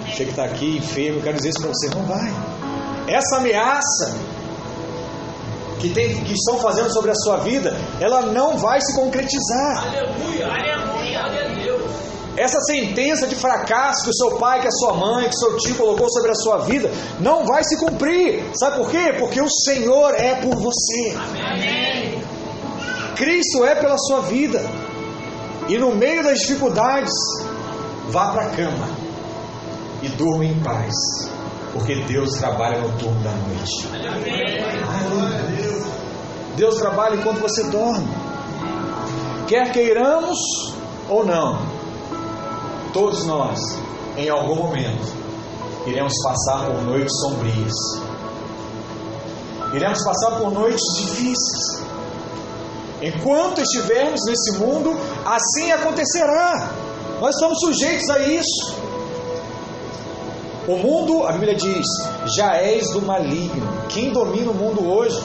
[0.07, 2.33] Você que está aqui enfermo, eu quero dizer isso para você: não vai.
[3.09, 4.15] Essa ameaça
[5.81, 9.87] que, tem, que estão fazendo sobre a sua vida, ela não vai se concretizar.
[9.87, 11.61] Aleluia, aleluia, aleluia.
[12.37, 15.57] Essa sentença de fracasso que o seu pai, que a sua mãe, que o seu
[15.59, 18.45] tio colocou sobre a sua vida, não vai se cumprir.
[18.55, 19.15] Sabe por quê?
[19.19, 21.17] Porque o Senhor é por você.
[21.17, 22.20] Amém.
[23.21, 24.65] Cristo é pela sua vida.
[25.69, 27.13] E no meio das dificuldades,
[28.09, 28.89] vá para a cama
[30.03, 30.95] e durma em paz.
[31.75, 33.89] Porque Deus trabalha no turno da noite.
[36.57, 38.09] Deus trabalha enquanto você dorme.
[39.47, 40.39] Quer queiramos
[41.07, 41.59] ou não,
[42.95, 43.61] todos nós,
[44.17, 45.13] em algum momento,
[45.87, 47.75] iremos passar por noites sombrias.
[49.75, 51.80] Iremos passar por noites difíceis.
[53.03, 56.71] Enquanto estivermos nesse mundo, assim acontecerá.
[57.21, 58.77] Nós estamos sujeitos a isso.
[60.69, 61.87] O mundo, a Bíblia diz,
[62.37, 63.67] já és do maligno.
[63.89, 65.19] Quem domina o mundo hoje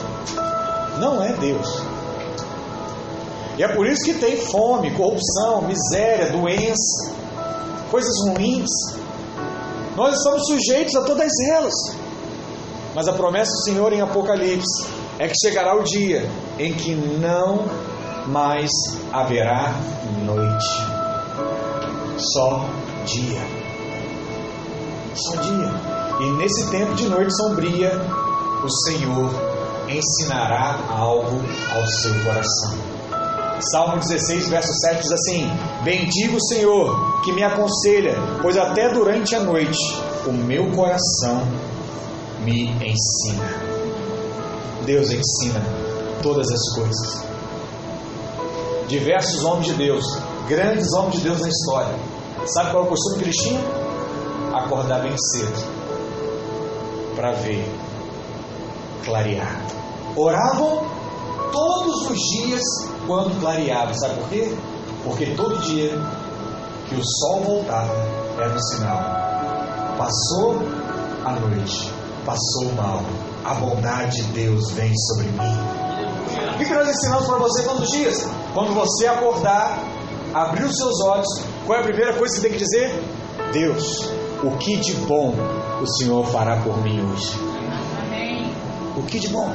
[0.98, 1.82] não é Deus.
[3.58, 7.12] E é por isso que tem fome, corrupção, miséria, doença,
[7.90, 8.70] coisas ruins.
[9.94, 11.74] Nós estamos sujeitos a todas elas.
[12.94, 17.64] Mas a promessa do Senhor em Apocalipse é que chegará o dia em que não
[18.26, 18.70] mais
[19.12, 19.74] haverá
[20.24, 20.66] noite,
[22.18, 22.64] só
[23.04, 23.40] dia.
[25.14, 25.70] Só dia.
[26.20, 27.92] E nesse tempo de noite sombria,
[28.62, 29.30] o Senhor
[29.88, 31.40] ensinará algo
[31.74, 32.96] ao seu coração.
[33.72, 35.48] Salmo 16, verso 7 diz assim:
[35.82, 39.78] Bendigo o Senhor que me aconselha, pois até durante a noite
[40.26, 41.46] o meu coração
[42.44, 43.65] me ensina.
[44.86, 45.60] Deus ensina
[46.22, 47.26] todas as coisas.
[48.88, 50.04] Diversos homens de Deus,
[50.48, 51.94] grandes homens de Deus na história.
[52.46, 53.62] Sabe qual é o costume que eles tinham?
[54.54, 55.76] Acordar bem cedo
[57.16, 57.68] para ver
[59.04, 59.60] clarear.
[60.14, 60.86] Oravam
[61.52, 62.62] todos os dias
[63.06, 63.92] quando clareava.
[63.94, 64.56] Sabe por quê?
[65.02, 65.98] Porque todo dia
[66.88, 67.94] que o sol voltava
[68.38, 69.00] era um sinal.
[69.98, 70.62] Passou
[71.24, 71.90] a noite,
[72.24, 73.02] passou o mal,
[73.46, 76.56] a bondade de Deus vem sobre mim.
[76.56, 78.28] O que nós ensinamos para você todos os dias?
[78.52, 79.78] Quando você acordar,
[80.34, 81.28] abrir os seus olhos,
[81.64, 83.04] qual é a primeira coisa que você tem que dizer?
[83.52, 84.10] Deus,
[84.42, 85.32] o que de bom
[85.80, 87.38] o Senhor fará por mim hoje?
[88.96, 89.48] O que de bom?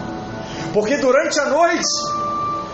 [0.74, 1.90] Porque durante a noite,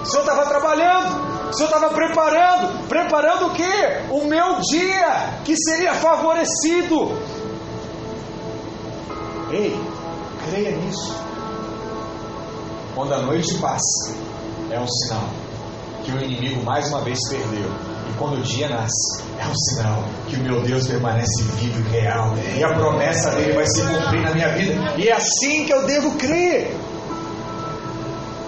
[0.01, 4.03] o Senhor estava trabalhando, o Senhor estava preparando, preparando o quê?
[4.11, 7.17] O meu dia, que seria favorecido.
[9.49, 9.79] Ei,
[10.49, 11.15] creia nisso.
[12.95, 14.13] Quando a noite passa,
[14.71, 15.29] é um sinal
[16.03, 17.69] que o inimigo mais uma vez perdeu.
[18.09, 21.91] E quando o dia nasce, é um sinal que o meu Deus permanece vivo e
[21.91, 22.33] real.
[22.57, 24.93] E a promessa dele vai se cumprir na minha vida.
[24.97, 26.75] E é assim que eu devo crer.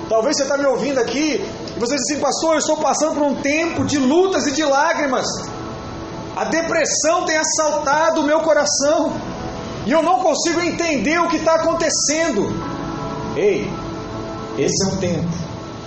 [0.08, 3.24] Talvez você está me ouvindo aqui e você diz assim, pastor, eu estou passando por
[3.24, 5.28] um tempo de lutas e de lágrimas.
[6.36, 9.14] A depressão tem assaltado o meu coração
[9.90, 12.48] e eu não consigo entender o que está acontecendo.
[13.36, 13.68] Ei,
[14.56, 15.28] esse é um tempo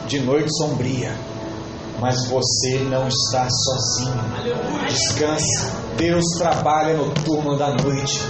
[0.09, 1.17] de noite sombria,
[2.01, 4.21] mas você não está sozinho.
[4.89, 5.71] Descansa.
[5.97, 8.21] Deus trabalha no turno da noite.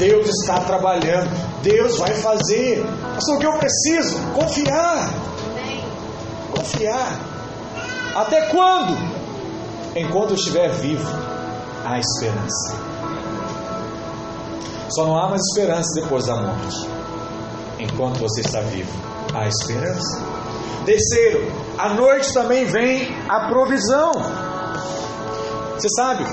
[0.00, 1.30] Deus está trabalhando.
[1.62, 2.84] Deus vai fazer.
[3.14, 4.18] Pastor, o que eu preciso?
[4.34, 5.14] Confiar.
[6.50, 7.20] Confiar.
[8.16, 8.98] Até quando?
[9.94, 11.08] Enquanto eu estiver vivo,
[11.84, 12.89] há esperança.
[14.90, 16.88] Só não há mais esperança depois da morte.
[17.78, 18.90] Enquanto você está vivo,
[19.34, 20.20] há esperança.
[20.84, 24.10] Terceiro, à noite também vem a provisão.
[25.74, 26.24] Você sabe,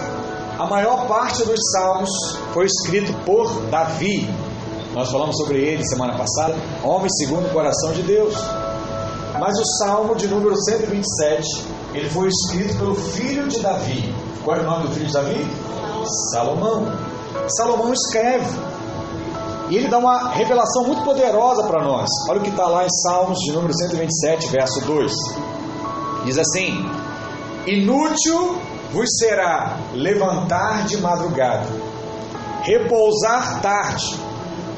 [0.57, 2.09] a maior parte dos salmos
[2.51, 4.27] foi escrito por Davi.
[4.93, 8.33] Nós falamos sobre ele semana passada, homem segundo o coração de Deus.
[9.39, 14.13] Mas o salmo de número 127, ele foi escrito pelo filho de Davi.
[14.43, 15.47] Qual é o nome do filho de Davi?
[16.31, 17.06] Salomão.
[17.49, 18.57] Salomão escreve.
[19.69, 22.07] E ele dá uma revelação muito poderosa para nós.
[22.29, 25.11] Olha o que está lá em Salmos de número 127, verso 2.
[26.25, 26.89] Diz assim:
[27.65, 28.57] Inútil
[28.91, 31.67] vos será levantar de madrugada,
[32.63, 34.17] repousar tarde,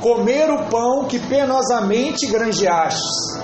[0.02, 3.40] comer o pão que penosamente granjeastes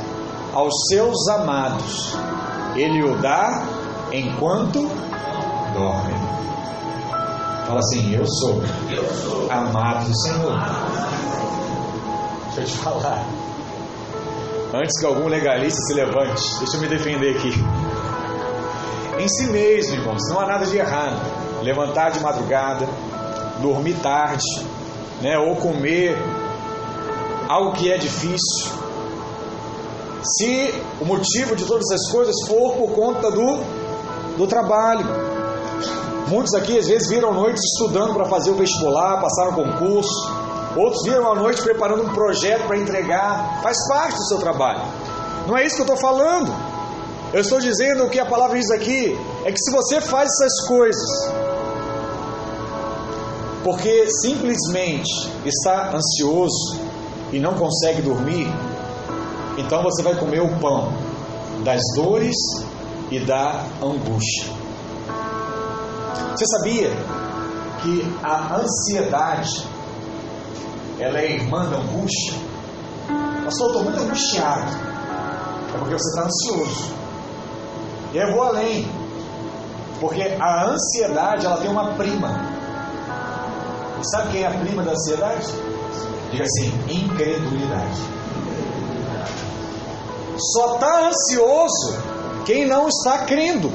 [0.53, 2.15] aos seus amados.
[2.76, 3.63] Ele o dá
[4.11, 4.89] enquanto
[5.73, 6.13] dorme.
[7.66, 8.61] Fala assim: Eu sou,
[9.49, 10.59] amado do Senhor.
[12.53, 13.26] Deixa eu te falar.
[14.74, 17.53] Antes que algum legalista se levante, deixa eu me defender aqui.
[19.18, 21.20] Em si mesmo, irmãos, não há nada de errado.
[21.63, 22.88] Levantar de madrugada,
[23.61, 24.43] dormir tarde,
[25.22, 26.16] né, ou comer
[27.47, 28.72] algo que é difícil.
[30.22, 33.59] Se o motivo de todas essas coisas for por conta do,
[34.38, 35.05] do trabalho.
[36.28, 40.45] Muitos aqui às vezes viram noites estudando para fazer o vestibular, passaram concurso.
[40.76, 43.61] Outros viram à noite preparando um projeto para entregar.
[43.61, 44.82] Faz parte do seu trabalho.
[45.47, 46.51] Não é isso que eu estou falando.
[47.32, 50.67] Eu estou dizendo o que a palavra diz aqui é que se você faz essas
[50.67, 51.55] coisas
[53.65, 55.11] porque simplesmente
[55.43, 56.80] está ansioso
[57.34, 58.47] e não consegue dormir,
[59.57, 60.93] então você vai comer o pão
[61.63, 62.36] das dores
[63.09, 64.64] e da angústia.
[66.36, 66.89] Você sabia
[67.82, 69.68] que a ansiedade
[70.99, 72.34] ela é irmã da angústia?
[73.43, 74.72] Pastor, eu estou muito angustiado.
[75.74, 76.93] É porque você está ansioso.
[78.13, 78.88] E eu vou além.
[79.99, 82.55] Porque a ansiedade ela tem uma prima.
[84.11, 85.47] Sabe quem é a prima da ansiedade?
[86.32, 88.01] Diga assim, incredulidade.
[90.38, 91.97] Só está ansioso
[92.45, 93.72] quem não está crendo.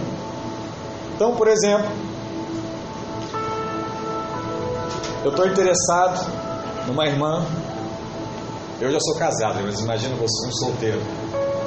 [1.14, 1.91] Então, por exemplo,
[5.25, 6.27] eu estou interessado
[6.87, 7.45] numa irmã.
[8.81, 11.01] Eu já sou casado, mas imagina você um solteiro.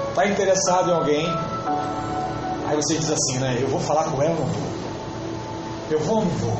[0.09, 1.27] Está interessado em alguém.
[2.67, 3.59] Aí você diz assim, né?
[3.61, 4.73] Eu vou falar com ela ou não vou?
[5.91, 6.59] Eu vou ou não vou?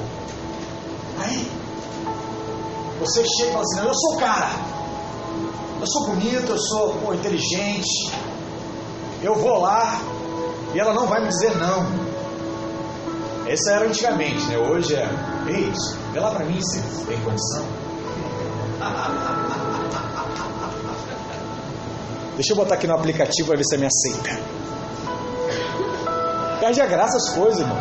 [1.20, 1.52] Aí
[3.00, 4.50] você chega e fala assim, não, eu sou o cara.
[5.82, 8.12] Eu sou bonito, eu sou pô, inteligente.
[9.22, 10.00] Eu vou lá
[10.74, 11.86] e ela não vai me dizer não.
[13.48, 14.58] Essa era antigamente, né?
[14.58, 15.10] Hoje é,
[15.48, 15.74] ei,
[16.14, 17.66] vê lá pra mim se tem condição.
[22.36, 24.40] Deixa eu botar aqui no aplicativo para ver se me aceita.
[26.60, 27.78] Perde a graça as coisas, irmão.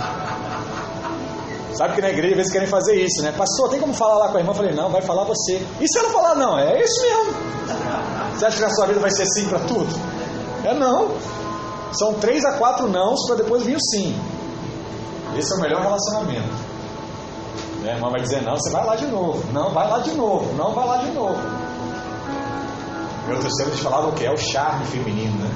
[1.75, 3.33] Sabe que na igreja às vezes querem fazer isso, né?
[3.33, 4.53] Pastor, tem como falar lá com a irmã?
[4.53, 5.65] Eu falei, não, vai falar você.
[5.81, 6.59] E se ela falar não?
[6.59, 7.35] É isso mesmo.
[8.35, 9.89] Você acha que a sua vida vai ser sim para tudo?
[10.65, 11.17] É não.
[11.93, 14.19] São três a quatro nãos para depois vir o sim.
[15.37, 16.72] Esse é o melhor relacionamento.
[17.85, 19.53] A irmã vai dizer, não, você vai lá de novo.
[19.53, 20.53] Não, vai lá de novo.
[20.55, 21.39] Não, vai lá de novo.
[23.27, 24.25] Meu terceiro eles falavam o que?
[24.25, 25.51] É o charme feminino, né?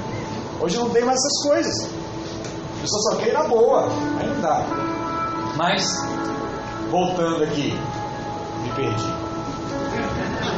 [0.59, 1.89] Hoje não tem mais essas coisas.
[2.77, 3.87] A pessoa só quer ir na boa.
[4.19, 4.61] Aí não dá.
[5.55, 5.85] Mas,
[6.89, 7.73] voltando aqui,
[8.63, 9.13] me perdi.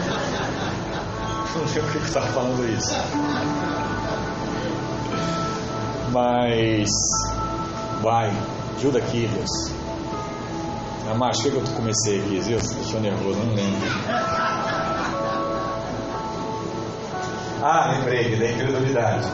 [1.55, 2.93] Não sei por que eu estava falando isso.
[6.11, 6.89] Mas,
[8.01, 8.31] vai,
[8.77, 9.78] ajuda aqui, Deus.
[11.09, 12.59] Amar, acho que eu comecei aqui, viu?
[12.59, 13.89] Deixou nervoso, não lembro.
[17.63, 19.27] Ah, lembrei, da incredulidade.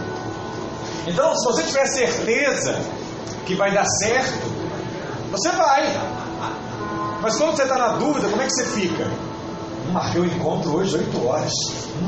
[1.05, 2.79] Então, se você tiver certeza
[3.45, 4.49] que vai dar certo,
[5.31, 5.83] você vai.
[7.21, 9.05] Mas quando você está na dúvida, como é que você fica?
[9.91, 11.53] Marquei o encontro hoje, 8 horas.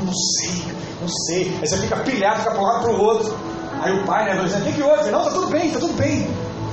[0.02, 0.64] Não sei,
[1.00, 1.58] não sei.
[1.60, 3.38] Aí você fica pilhado, fica para um lado para o outro.
[3.82, 5.10] Aí o pai, né, vai dizendo, o que, que houve?
[5.10, 6.26] Não, tá tudo bem, tá tudo bem.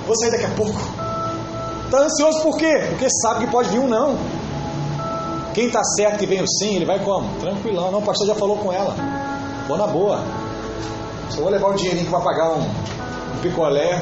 [0.08, 1.05] Vou sair daqui a pouco.
[1.86, 2.88] Está ansioso por quê?
[2.90, 4.18] Porque sabe que pode vir um não.
[5.54, 7.30] Quem está certo que vem o sim, ele vai como?
[7.40, 7.92] Tranquilão.
[7.92, 8.94] Não, o pastor já falou com ela.
[9.68, 10.20] Vou na boa.
[11.30, 14.02] Só vou levar o dinheirinho vai pagar um, um picolé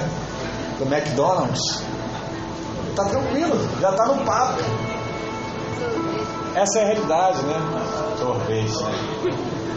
[0.80, 1.84] do McDonald's.
[2.96, 4.62] Tá tranquilo, já tá no papo.
[6.56, 7.56] Essa é a realidade, né?
[8.18, 8.84] Sorvete?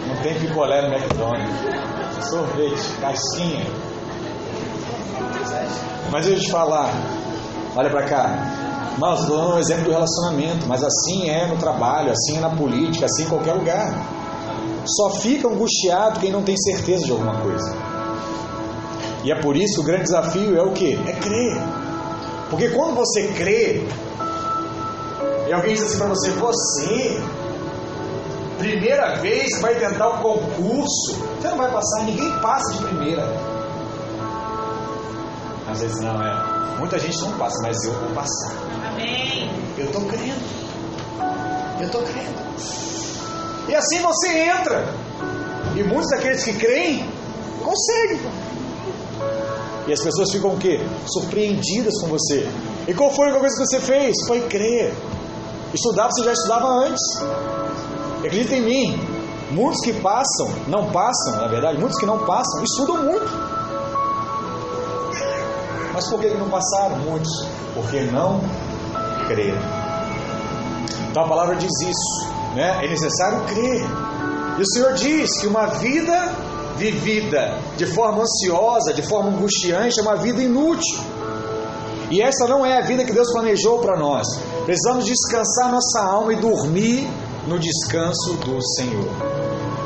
[0.06, 2.28] Não tem picolé no McDonald's.
[2.28, 3.66] Sorvete, casquinha.
[6.10, 6.92] Mas eu te falar,
[7.76, 8.66] olha pra cá.
[8.96, 13.04] Estou dando um exemplo do relacionamento, mas assim é no trabalho, assim é na política,
[13.04, 13.92] assim em qualquer lugar.
[14.86, 17.76] Só fica angustiado quem não tem certeza de alguma coisa.
[19.22, 20.94] E é por isso que o grande desafio é o que?
[20.94, 21.60] É crer.
[22.48, 23.86] Porque quando você crê,
[25.48, 27.20] e alguém diz assim para você, você,
[28.58, 33.55] primeira vez vai tentar um concurso, você não vai passar, ninguém passa de primeira.
[35.76, 36.78] Às vezes não, é.
[36.78, 38.50] Muita gente não passa, mas eu vou passar.
[38.88, 39.50] Amém.
[39.76, 40.40] Eu estou crendo.
[41.78, 43.68] Eu estou crendo.
[43.68, 44.88] E assim você entra.
[45.76, 47.06] E muitos daqueles que creem
[47.62, 48.20] conseguem.
[49.86, 50.80] E as pessoas ficam o quê?
[51.06, 52.48] Surpreendidas com você.
[52.88, 54.16] E qual foi a coisa que você fez?
[54.26, 54.94] Foi crer.
[55.74, 57.02] Estudar você já estudava antes.
[58.20, 59.00] Acredita em mim.
[59.50, 63.55] Muitos que passam, não passam, na verdade, muitos que não passam, estudam muito.
[65.96, 66.98] Mas por que não passaram?
[66.98, 67.32] Muitos.
[67.72, 68.38] Porque não
[69.26, 69.58] creram.
[71.08, 72.30] Então a palavra diz isso.
[72.54, 72.84] Né?
[72.84, 73.82] É necessário crer.
[74.58, 76.34] E o Senhor diz que uma vida
[76.76, 81.00] vivida de forma ansiosa, de forma angustiante, é uma vida inútil.
[82.10, 84.26] E essa não é a vida que Deus planejou para nós.
[84.66, 87.08] Precisamos descansar nossa alma e dormir
[87.48, 89.08] no descanso do Senhor.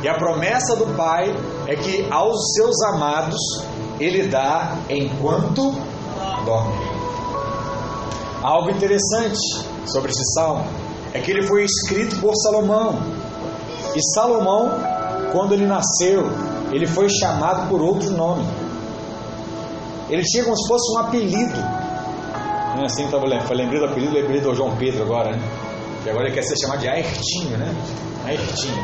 [0.03, 1.33] E a promessa do Pai
[1.69, 3.39] é que aos seus amados
[4.01, 5.73] Ele dá enquanto
[6.45, 6.75] dorme.
[8.43, 9.39] Algo interessante
[9.87, 10.65] sobre esse salmo
[11.13, 12.99] é que ele foi escrito por Salomão.
[13.95, 14.71] E Salomão,
[15.33, 16.31] quando ele nasceu,
[16.73, 18.45] ele foi chamado por outro nome.
[20.09, 21.61] Ele tinha como se fosse um apelido.
[22.75, 25.43] Não é assim que eu lembrei do apelido, lembrei do João Pedro agora, né?
[26.05, 27.75] E agora ele quer ser chamado de Aertinho, né?
[28.25, 28.83] Aertinho.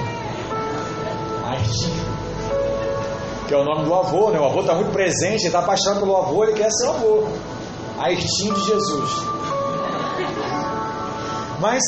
[1.47, 2.16] Aertinho.
[3.47, 4.41] Que é o nome do avô, né?
[4.41, 7.29] O avô está muito presente, está apaixonado pelo avô, ele quer ser o avô.
[7.99, 9.11] Aertinho de Jesus.
[11.61, 11.83] Mas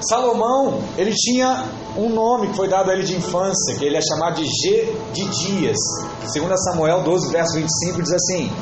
[0.00, 1.64] Salomão, ele tinha
[1.96, 4.96] um nome que foi dado a ele de infância, que ele é chamado de G
[5.12, 5.76] de Dias.
[6.26, 8.52] Segundo Samuel 12, verso 25, diz assim: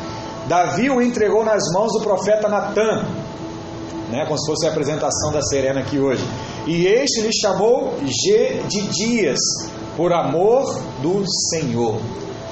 [0.48, 3.04] Davi o entregou nas mãos do profeta Natã,
[4.10, 6.24] né, como se fosse a apresentação da Serena aqui hoje.
[6.66, 9.38] E este lhe chamou G de Dias,
[9.96, 12.00] por amor do Senhor.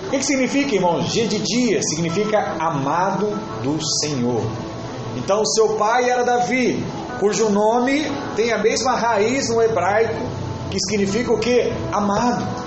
[0.07, 1.03] O que, significa, irmão?
[1.03, 3.27] G de Dias significa amado
[3.63, 4.43] do Senhor.
[5.17, 6.85] Então, seu pai era Davi,
[7.19, 8.03] cujo nome
[8.37, 10.21] tem a mesma raiz no hebraico,
[10.71, 11.73] que significa o que?
[11.93, 12.65] Amado.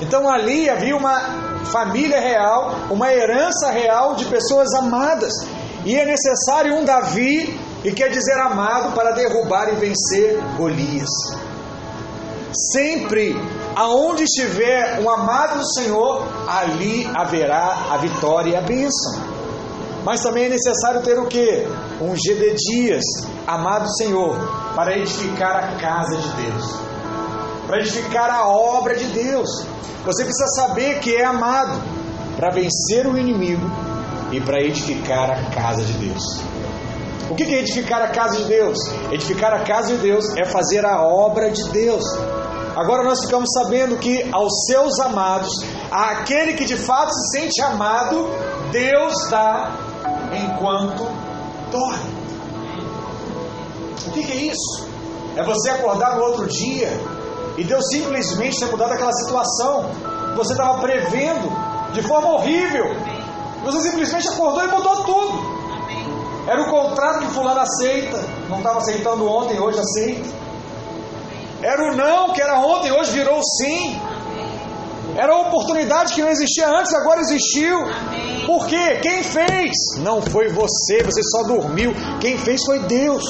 [0.00, 1.20] Então ali havia uma
[1.66, 5.32] família real, uma herança real de pessoas amadas.
[5.84, 11.08] E é necessário um Davi, que quer dizer amado, para derrubar e vencer Golias.
[12.52, 13.36] Sempre
[13.76, 19.30] aonde estiver um amado do Senhor, ali haverá a vitória e a bênção.
[20.04, 21.66] Mas também é necessário ter o que?
[22.00, 23.04] Um GD Dias,
[23.46, 24.36] amado Senhor,
[24.74, 26.76] para edificar a casa de Deus,
[27.66, 29.48] para edificar a obra de Deus.
[30.04, 31.78] Você precisa saber que é amado
[32.36, 33.70] para vencer o inimigo
[34.32, 36.22] e para edificar a casa de Deus.
[37.30, 38.76] O que é edificar a casa de Deus?
[39.12, 42.02] Edificar a casa de Deus é fazer a obra de Deus.
[42.76, 45.50] Agora nós ficamos sabendo que aos seus amados,
[45.90, 48.28] àquele que de fato se sente amado,
[48.70, 49.76] Deus dá
[50.32, 51.04] enquanto
[51.70, 52.20] dorme.
[54.06, 54.88] O que, que, é isso?
[55.36, 56.90] É você acordar no outro dia
[57.56, 59.90] e Deus simplesmente ter mudado aquela situação
[60.30, 61.50] que você estava prevendo
[61.92, 62.86] de forma horrível.
[63.64, 65.60] Você simplesmente acordou e mudou tudo.
[66.46, 68.18] Era o contrato que fulano aceita,
[68.48, 70.39] não estava aceitando ontem, hoje aceita.
[71.62, 74.00] Era o não que era ontem, hoje virou o sim.
[75.16, 77.76] Era a oportunidade que não existia antes, agora existiu.
[78.46, 78.98] Por quê?
[79.02, 79.72] Quem fez?
[79.98, 81.92] Não foi você, você só dormiu.
[82.20, 83.24] Quem fez foi Deus.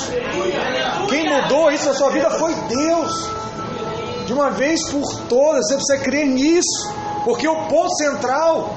[1.09, 3.29] Quem mudou isso na sua vida foi Deus.
[4.27, 6.89] De uma vez por todas, você precisa crer nisso.
[7.25, 8.75] Porque o ponto central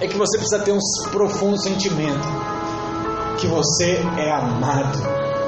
[0.00, 0.78] é que você precisa ter um
[1.10, 2.28] profundo sentimento
[3.38, 4.98] que você é amado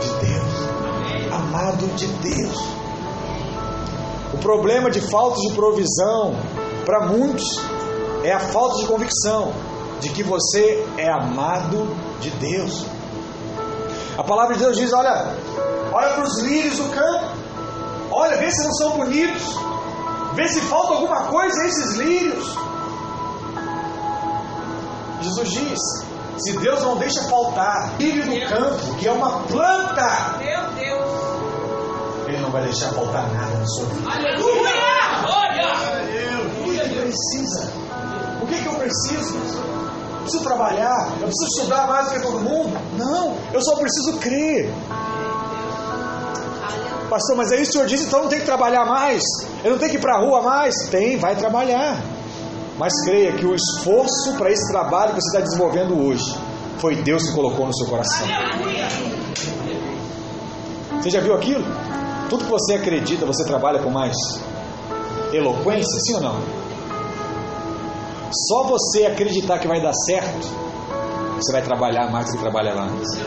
[0.00, 1.32] de Deus.
[1.32, 2.71] Amado de Deus.
[4.42, 6.34] Problema de falta de provisão
[6.84, 7.44] para muitos
[8.24, 9.52] é a falta de convicção
[10.00, 11.86] de que você é amado
[12.20, 12.84] de Deus.
[14.18, 15.34] A palavra de Deus diz: olha,
[15.92, 17.26] olha para os lírios do campo,
[18.10, 19.42] olha, vê se não são bonitos,
[20.34, 22.44] vê se falta alguma coisa a esses lírios.
[25.20, 25.78] Jesus diz:
[26.38, 31.01] se Deus não deixa faltar lírio do campo, que é uma planta, Meu Deus.
[32.32, 34.10] Ele não vai deixar faltar nada na sua vida.
[34.10, 34.72] Aleluia!
[35.22, 35.66] Glória!
[36.60, 37.72] O que, que precisa?
[38.40, 39.36] O que, que eu preciso?
[39.36, 41.12] Eu preciso trabalhar?
[41.20, 42.80] Eu preciso estudar mais do que todo mundo?
[42.96, 44.72] Não, eu só preciso crer.
[47.10, 49.22] Pastor, mas é isso que o senhor disse, então não tem que trabalhar mais?
[49.62, 50.74] Eu não tenho que ir para a rua mais?
[50.90, 52.02] Tem, vai trabalhar.
[52.78, 56.34] Mas creia que o esforço para esse trabalho que você está desenvolvendo hoje
[56.78, 58.26] foi Deus que colocou no seu coração.
[61.02, 61.64] Você já viu aquilo?
[62.32, 64.16] Tudo que você acredita, você trabalha com mais
[65.34, 66.40] eloquência, sim ou não?
[68.48, 70.48] Só você acreditar que vai dar certo,
[71.36, 73.18] você vai trabalhar mais do que trabalhava antes.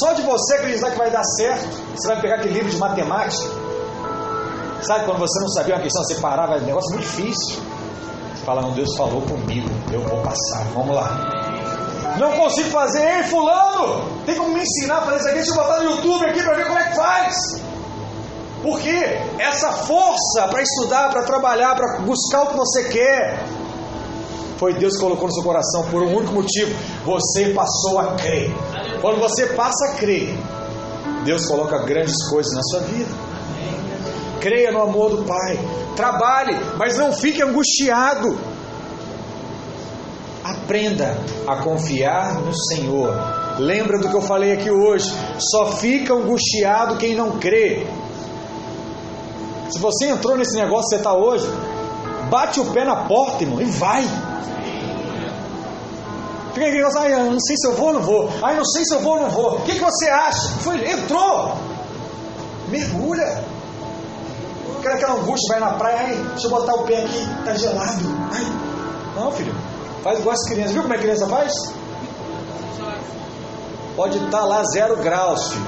[0.00, 3.48] Só de você acreditar que vai dar certo, você vai pegar aquele livro de matemática.
[4.80, 7.62] Sabe quando você não sabia uma questão, você parava, é um negócio muito difícil.
[8.34, 11.45] Você fala, não, Deus falou comigo, eu vou passar, vamos lá.
[12.18, 15.36] Não consigo fazer, ei fulano, tem como me ensinar a fazer isso aqui?
[15.36, 17.34] Deixa eu botar no YouTube aqui para ver como é que faz.
[18.62, 23.44] Porque essa força para estudar, para trabalhar, para buscar o que você quer,
[24.56, 28.50] foi Deus que colocou no seu coração por um único motivo: você passou a crer.
[29.00, 30.36] Quando você passa a crer,
[31.24, 33.10] Deus coloca grandes coisas na sua vida.
[34.40, 35.58] Creia no amor do Pai.
[35.94, 38.38] Trabalhe, mas não fique angustiado.
[40.66, 43.14] Aprenda a confiar no Senhor.
[43.56, 45.14] Lembra do que eu falei aqui hoje?
[45.38, 47.86] Só fica angustiado quem não crê.
[49.70, 51.46] Se você entrou nesse negócio que você está hoje,
[52.28, 54.02] bate o pé na porta, irmão, e vai.
[56.52, 58.32] Fica aquele negócio, ah, não sei se eu vou ou não vou.
[58.42, 59.58] Ah, não sei se eu vou ou não vou.
[59.58, 60.48] O que, que você acha?
[60.62, 61.56] Foi, entrou.
[62.68, 63.44] Mergulha.
[64.80, 68.02] Aquela, aquela angústia, vai na praia, ai, deixa eu botar o pé aqui, tá gelado.
[68.32, 68.44] Ai.
[69.14, 69.54] Não, filho,
[70.06, 70.72] faz igual as crianças.
[70.72, 71.52] Viu como é que a criança faz?
[73.96, 75.66] Pode estar lá zero graus, filho.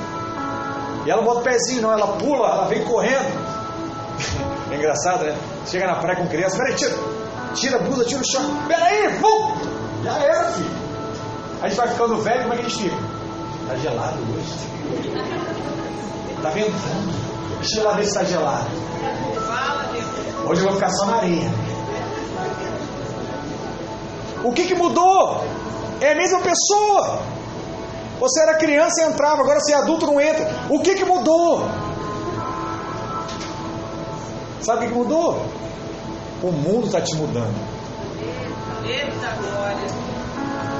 [1.06, 3.48] E ela bota o pezinho, não, ela pula, ela vem correndo.
[4.70, 5.34] É engraçado, né?
[5.66, 6.94] Chega na praia com criança, peraí, tira,
[7.54, 9.56] tira a blusa, tira o chão, peraí, vum!
[10.04, 10.70] Já era, filho.
[11.62, 12.96] A gente vai ficando velho, como é que a gente fica?
[13.66, 14.54] Tá gelado hoje.
[16.42, 17.58] Tá ventando.
[17.60, 18.68] Deixa eu lá ver se tá gelado.
[20.46, 21.50] Hoje eu vou ficar só na areia.
[24.44, 25.44] O que, que mudou?
[26.00, 27.20] É a mesma pessoa.
[28.20, 30.48] Você era criança e entrava, agora você é adulto não entra.
[30.68, 31.68] O que, que mudou?
[34.60, 35.46] Sabe o que mudou?
[36.42, 37.54] O mundo está te mudando.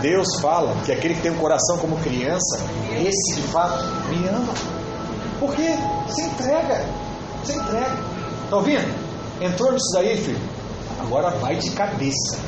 [0.00, 2.60] Deus fala que aquele que tem um coração como criança,
[2.92, 4.54] esse de fato me ama.
[5.40, 5.76] Por quê?
[6.08, 6.84] Se entrega.
[7.44, 7.96] Se entrega.
[8.44, 8.94] Está ouvindo?
[9.40, 10.40] Entrou nisso daí, filho?
[11.00, 12.38] Agora vai de cabeça.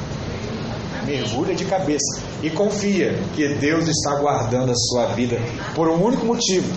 [1.05, 2.22] Mergulha de cabeça.
[2.42, 5.38] E confia que Deus está guardando a sua vida
[5.74, 6.72] por um único motivo: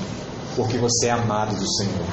[0.55, 2.05] porque você é amado do Senhor.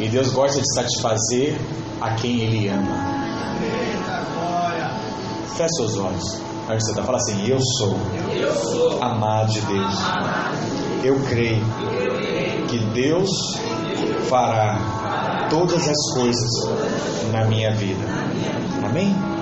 [0.00, 1.58] E Deus gosta de satisfazer
[2.00, 3.14] a quem Ele ama.
[5.56, 6.40] Feche seus olhos.
[6.68, 9.94] Aí você está falando assim: Eu sou amado de Deus.
[11.04, 11.62] Eu creio
[12.68, 13.30] que Deus
[14.28, 16.50] fará todas as coisas
[17.30, 18.04] na minha vida.
[18.84, 19.33] Amém?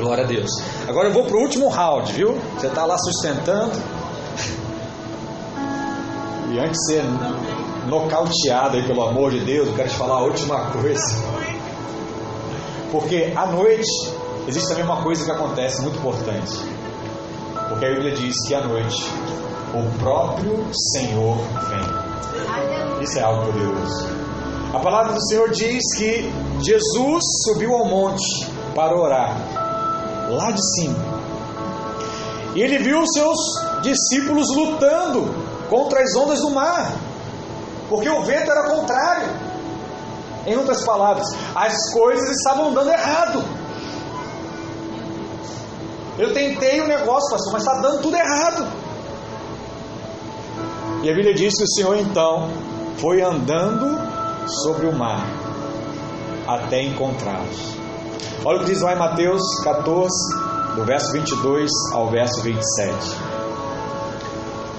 [0.00, 0.50] Glória a Deus.
[0.88, 2.38] Agora eu vou para o último round, viu?
[2.56, 3.72] Você está lá sustentando.
[6.50, 7.04] E antes de ser
[7.86, 11.04] nocauteado aí pelo amor de Deus, eu quero te falar a última coisa.
[12.90, 13.86] Porque à noite
[14.48, 16.52] existe também uma coisa que acontece muito importante.
[17.68, 19.04] Porque a Bíblia diz que à noite
[19.74, 21.36] o próprio Senhor
[21.68, 23.02] vem.
[23.02, 24.08] Isso é algo poderoso.
[24.74, 26.32] A palavra do Senhor diz que
[26.62, 29.36] Jesus subiu ao monte para orar,
[30.30, 30.98] lá de cima.
[32.54, 33.38] E ele viu os seus
[33.82, 35.34] discípulos lutando
[35.68, 36.92] contra as ondas do mar,
[37.88, 39.50] porque o vento era contrário.
[40.46, 43.44] Em outras palavras, as coisas estavam dando errado.
[46.18, 48.66] Eu tentei o um negócio, pastor, mas está dando tudo errado.
[51.02, 52.50] E a Bíblia diz que o Senhor então
[52.98, 53.98] foi andando
[54.62, 55.24] sobre o mar
[56.46, 57.79] até encontrá-los.
[58.44, 60.10] Olha o que diz lá em Mateus 14,
[60.76, 62.94] do verso 22 ao verso 27.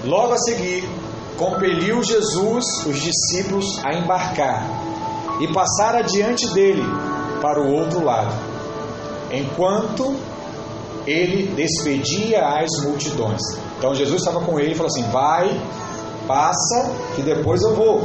[0.04, 0.88] Logo a seguir,
[1.36, 4.66] compeliu Jesus os discípulos a embarcar
[5.40, 6.82] e passar adiante dele
[7.40, 8.34] para o outro lado,
[9.30, 10.16] enquanto
[11.06, 13.40] ele despedia as multidões.
[13.78, 15.48] Então Jesus estava com ele e falou assim: Vai,
[16.26, 18.00] passa, que depois eu vou.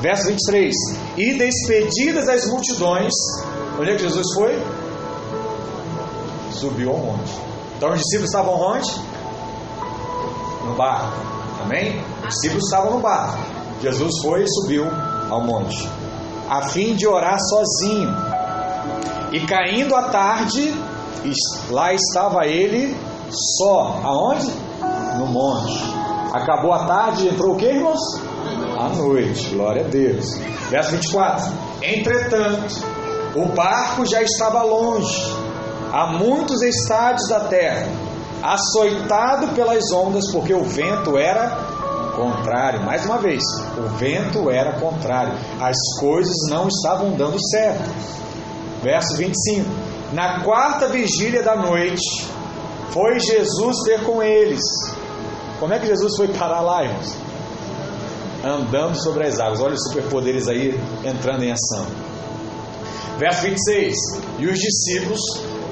[0.00, 0.74] Verso 23:
[1.16, 3.12] E despedidas as multidões,
[3.78, 4.62] onde é que Jesus foi?
[6.52, 7.32] Subiu ao monte.
[7.76, 8.90] Então os discípulos estavam onde?
[10.64, 11.12] No barco.
[11.62, 12.02] Amém?
[12.22, 13.38] Os discípulos estavam no barco.
[13.82, 14.86] Jesus foi e subiu
[15.30, 15.88] ao monte,
[16.48, 18.10] a fim de orar sozinho.
[19.32, 20.74] E caindo a tarde,
[21.70, 22.96] lá estava ele
[23.58, 24.00] só.
[24.02, 24.50] Aonde?
[25.18, 25.82] No monte.
[26.32, 28.00] Acabou a tarde, entrou o que, irmãos?
[28.78, 29.54] À noite.
[29.54, 30.24] Glória a Deus.
[30.70, 31.52] Verso 24.
[31.82, 32.74] Entretanto,
[33.36, 35.30] o barco já estava longe,
[35.92, 37.86] a muitos estádios da terra,
[38.42, 41.50] açoitado pelas ondas, porque o vento era
[42.16, 42.82] contrário.
[42.82, 43.42] Mais uma vez,
[43.76, 45.34] o vento era contrário.
[45.60, 47.84] As coisas não estavam dando certo.
[48.82, 49.68] Verso 25:
[50.12, 52.26] Na quarta vigília da noite,
[52.90, 54.62] foi Jesus ter com eles.
[55.60, 57.14] Como é que Jesus foi parar lá, irmãos?
[58.42, 59.60] Andando sobre as águas.
[59.60, 61.86] Olha os superpoderes aí entrando em ação.
[63.18, 63.94] Verso 26.
[64.38, 65.20] E os discípulos,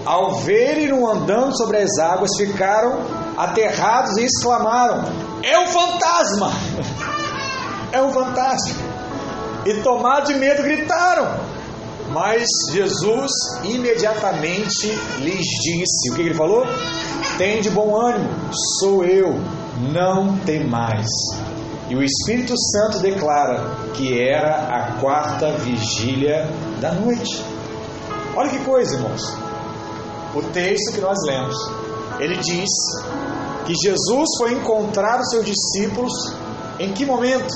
[0.04, 3.00] ao verem-no andando sobre as águas, ficaram
[3.36, 5.04] aterrados e exclamaram:
[5.42, 6.52] É um fantasma!
[7.92, 8.94] É um fantasma!
[9.66, 11.54] E tomados de medo, gritaram.
[12.10, 13.30] Mas Jesus
[13.64, 14.86] imediatamente
[15.18, 16.64] lhes disse: O que ele falou?
[17.38, 18.28] Tem de bom ânimo,
[18.78, 19.34] sou eu,
[19.92, 21.06] não tem mais.
[21.88, 26.48] E o Espírito Santo declara que era a quarta vigília
[26.80, 27.44] da noite.
[28.34, 29.22] Olha que coisa, irmãos.
[30.34, 31.54] O texto que nós lemos,
[32.18, 32.70] ele diz
[33.66, 36.12] que Jesus foi encontrar os seus discípulos
[36.78, 37.54] em que momento?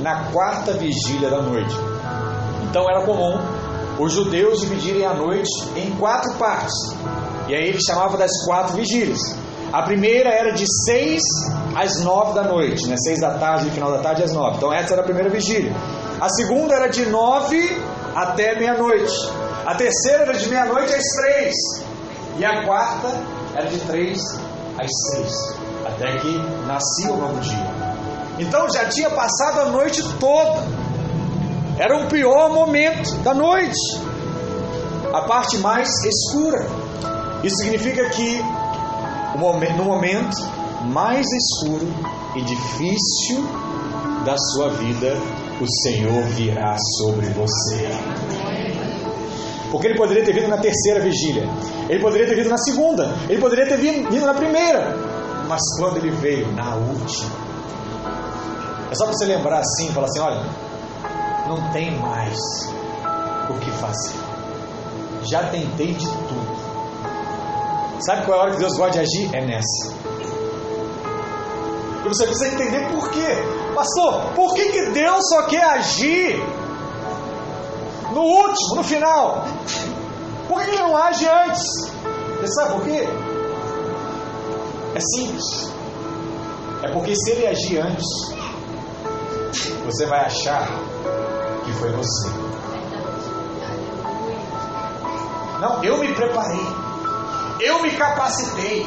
[0.00, 1.74] Na quarta vigília da noite.
[2.68, 3.38] Então era comum
[3.98, 6.74] os judeus dividirem a noite em quatro partes.
[7.48, 9.18] E aí ele chamava das quatro vigílias.
[9.72, 11.22] A primeira era de seis
[11.78, 12.96] às nove da noite, né?
[12.98, 14.56] seis da tarde, final da tarde às nove.
[14.56, 15.72] Então essa era a primeira vigília.
[16.20, 17.80] A segunda era de nove
[18.16, 19.14] até meia-noite.
[19.64, 21.54] A terceira era de meia-noite às três.
[22.36, 23.08] E a quarta
[23.54, 24.18] era de três
[24.76, 25.32] às seis.
[25.86, 27.88] Até que nascia o novo dia.
[28.40, 30.64] Então já tinha passado a noite toda.
[31.78, 34.00] Era o pior momento da noite.
[35.14, 36.66] A parte mais escura.
[37.44, 38.42] Isso significa que
[39.76, 40.57] no momento
[40.88, 41.86] mais escuro
[42.34, 43.44] e difícil
[44.24, 45.16] da sua vida,
[45.60, 47.88] o Senhor virá sobre você.
[49.70, 51.46] Porque ele poderia ter vindo na terceira vigília,
[51.88, 54.96] ele poderia ter vindo na segunda, ele poderia ter vindo na primeira,
[55.46, 57.30] mas quando ele veio na última,
[58.90, 60.42] é só você lembrar assim, falar assim: olha,
[61.48, 62.38] não tem mais
[63.50, 64.18] o que fazer,
[65.30, 66.58] já tentei de tudo.
[68.00, 69.34] Sabe qual é a hora que Deus gosta de agir?
[69.34, 69.97] É nessa.
[72.04, 73.26] E você precisa entender por quê.
[73.74, 76.42] Pastor, por que, que Deus só quer agir
[78.12, 79.44] no último, no final?
[80.48, 81.62] Por que ele não age antes?
[82.40, 83.08] Você sabe por quê?
[84.94, 85.72] É simples.
[86.82, 88.06] É porque se ele agir antes,
[89.84, 90.68] você vai achar
[91.64, 92.28] que foi você.
[95.60, 96.88] Não, eu me preparei
[97.60, 98.86] eu me capacitei,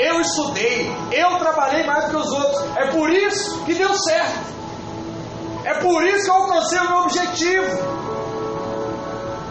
[0.00, 2.76] eu estudei, eu trabalhei mais que os outros.
[2.76, 4.50] É por isso que deu certo.
[5.64, 8.00] É por isso que eu alcancei o meu objetivo.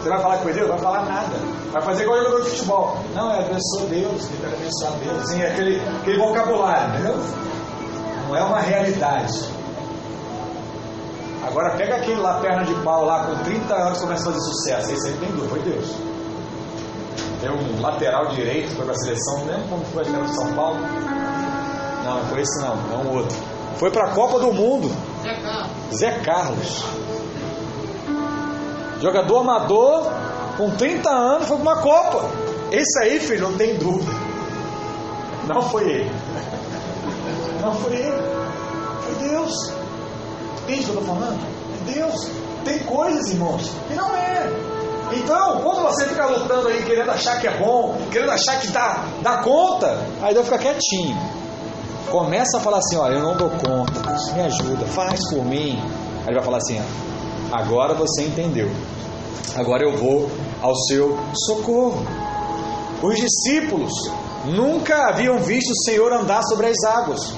[0.00, 0.68] Você vai falar que foi Deus?
[0.68, 1.36] Vai falar nada.
[1.70, 2.98] Vai fazer igual jogador de futebol.
[3.14, 5.22] Não, é abençoa Deus, que quer abençoar Deus.
[5.22, 7.16] Assim, é aquele, aquele vocabulário, entendeu?
[8.26, 9.44] Não é uma realidade.
[11.46, 14.90] Agora pega aquele lá, perna de pau lá, com 30 anos começa a fazer sucesso.
[14.90, 15.94] Aí tem dúvida, foi Deus.
[17.40, 20.52] Tem um lateral direito foi para a seleção, não lembro como foi, a de São
[20.52, 20.78] Paulo.
[22.04, 23.36] Não, não foi esse não, é um outro.
[23.76, 24.90] Foi para a Copa do Mundo.
[25.22, 25.96] Zé Carlos.
[25.98, 26.84] Zé Carlos.
[29.00, 30.12] Jogador amador,
[30.58, 32.28] com 30 anos, foi para uma Copa.
[32.70, 34.12] Esse aí, filho, não tem dúvida.
[35.48, 36.10] Não foi ele.
[37.60, 38.22] Não foi ele.
[39.02, 39.52] Foi Deus.
[40.62, 41.38] Entende o que eu estou falando?
[41.42, 42.30] É Deus.
[42.64, 44.79] Tem coisas, irmãos, que não é.
[45.12, 49.04] Então, quando você fica lutando aí, querendo achar que é bom, querendo achar que dá,
[49.22, 51.16] dá conta, aí Deus fica quietinho.
[52.10, 54.00] Começa a falar assim: olha, eu não dou conta,
[54.34, 55.78] me ajuda, faz por mim.
[56.20, 56.80] Aí ele vai falar assim:
[57.52, 58.70] agora você entendeu,
[59.56, 60.30] agora eu vou
[60.62, 62.04] ao seu socorro.
[63.02, 63.92] Os discípulos
[64.44, 67.34] nunca haviam visto o Senhor andar sobre as águas.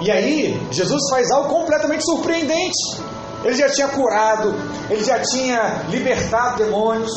[0.00, 3.00] E aí, Jesus faz algo completamente surpreendente.
[3.44, 4.54] Ele já tinha curado,
[4.88, 7.10] ele já tinha libertado demônios,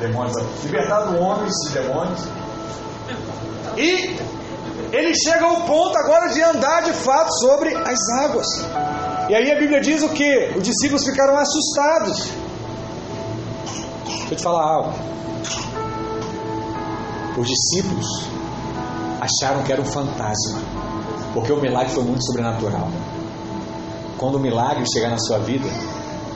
[0.00, 2.20] demônios libertado homens de demônios.
[3.76, 4.16] E
[4.92, 8.46] ele chega ao ponto agora de andar de fato sobre as águas.
[9.28, 10.54] E aí a Bíblia diz o que?
[10.56, 12.30] Os discípulos ficaram assustados.
[14.06, 14.94] Deixa eu te falar algo.
[17.36, 18.06] Os discípulos
[19.20, 20.60] acharam que era um fantasma,
[21.34, 22.88] porque o milagre foi muito sobrenatural.
[24.18, 25.68] Quando o milagre chegar na sua vida,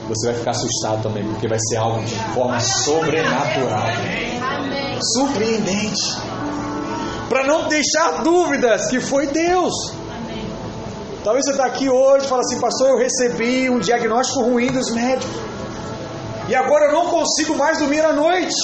[0.07, 3.87] você vai ficar assustado também, porque vai ser algo de forma sobrenatural,
[5.13, 6.17] surpreendente,
[7.27, 9.73] para não deixar dúvidas que foi Deus.
[11.25, 14.89] Talvez você está aqui hoje e fala assim, pastor, eu recebi um diagnóstico ruim dos
[14.91, 15.35] médicos.
[16.47, 18.55] E agora eu não consigo mais dormir à noite.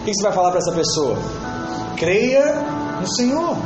[0.00, 1.18] O que você vai falar para essa pessoa?
[1.96, 2.54] Creia
[3.00, 3.56] no Senhor.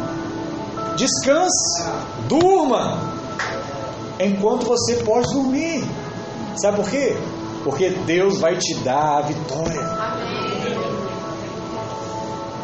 [0.96, 1.84] Descanse.
[2.28, 3.19] Durma
[4.26, 5.84] enquanto você pode dormir.
[6.56, 7.16] Sabe por quê?
[7.64, 9.80] Porque Deus vai te dar a vitória.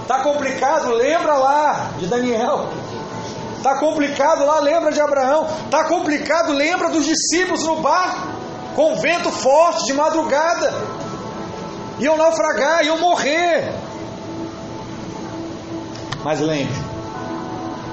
[0.06, 0.90] Tá complicado?
[0.90, 2.68] Lembra lá de Daniel.
[3.62, 4.60] Tá complicado lá?
[4.60, 5.46] Lembra de Abraão.
[5.70, 6.52] Tá complicado?
[6.52, 8.28] Lembra dos discípulos no barco,
[8.74, 10.72] com vento forte de madrugada.
[11.98, 13.74] Iam naufragar, iam morrer.
[16.22, 16.76] Mas lembre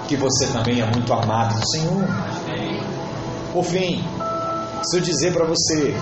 [0.07, 2.03] que você também é muito amado do Senhor.
[3.53, 4.03] Por fim,
[4.79, 5.93] preciso dizer para você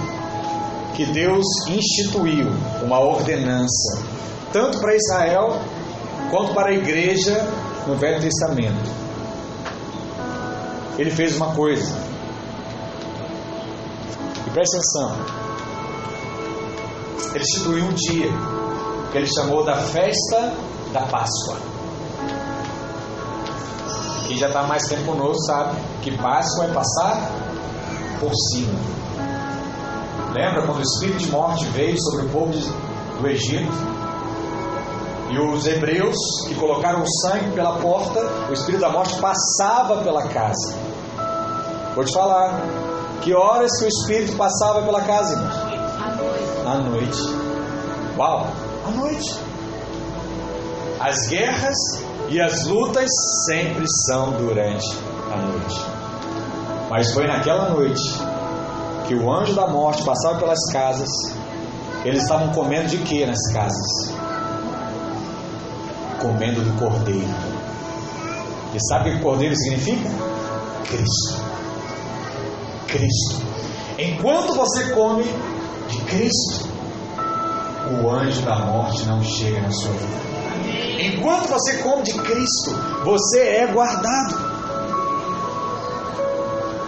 [0.96, 2.48] que Deus instituiu
[2.82, 4.02] uma ordenança,
[4.54, 5.60] tanto para Israel
[6.30, 7.46] quanto para a igreja
[7.86, 8.90] no Velho Testamento.
[10.98, 11.94] Ele fez uma coisa,
[14.48, 15.18] e preste atenção:
[17.34, 18.30] ele instituiu um dia
[19.12, 20.54] que ele chamou da festa
[20.94, 21.71] da Páscoa.
[24.32, 27.32] Quem já está mais tempo conosco sabe que Páscoa é passar
[28.18, 28.80] por cima.
[30.34, 33.70] Lembra quando o espírito de morte veio sobre o povo do Egito?
[35.32, 36.16] E os hebreus
[36.48, 40.78] que colocaram o sangue pela porta, o espírito da morte passava pela casa.
[41.94, 42.62] Vou te falar,
[43.22, 45.56] que horas que o espírito passava pela casa, irmãos?
[46.66, 47.22] À noite.
[48.18, 48.48] Uau,
[48.88, 49.38] à noite.
[51.02, 51.76] As guerras
[52.32, 53.10] e as lutas
[53.46, 54.88] sempre são durante
[55.34, 55.82] a noite.
[56.90, 58.02] Mas foi naquela noite
[59.06, 61.10] que o anjo da morte passava pelas casas.
[62.06, 64.14] Eles estavam comendo de que nas casas?
[66.22, 67.28] Comendo do cordeiro.
[68.74, 70.10] E sabe o que cordeiro significa?
[70.88, 71.42] Cristo.
[72.88, 73.46] Cristo.
[74.00, 75.26] Enquanto você come
[75.90, 76.70] de Cristo,
[78.02, 80.31] o anjo da morte não chega na sua vida.
[81.02, 82.72] Enquanto você come de Cristo,
[83.04, 84.52] você é guardado.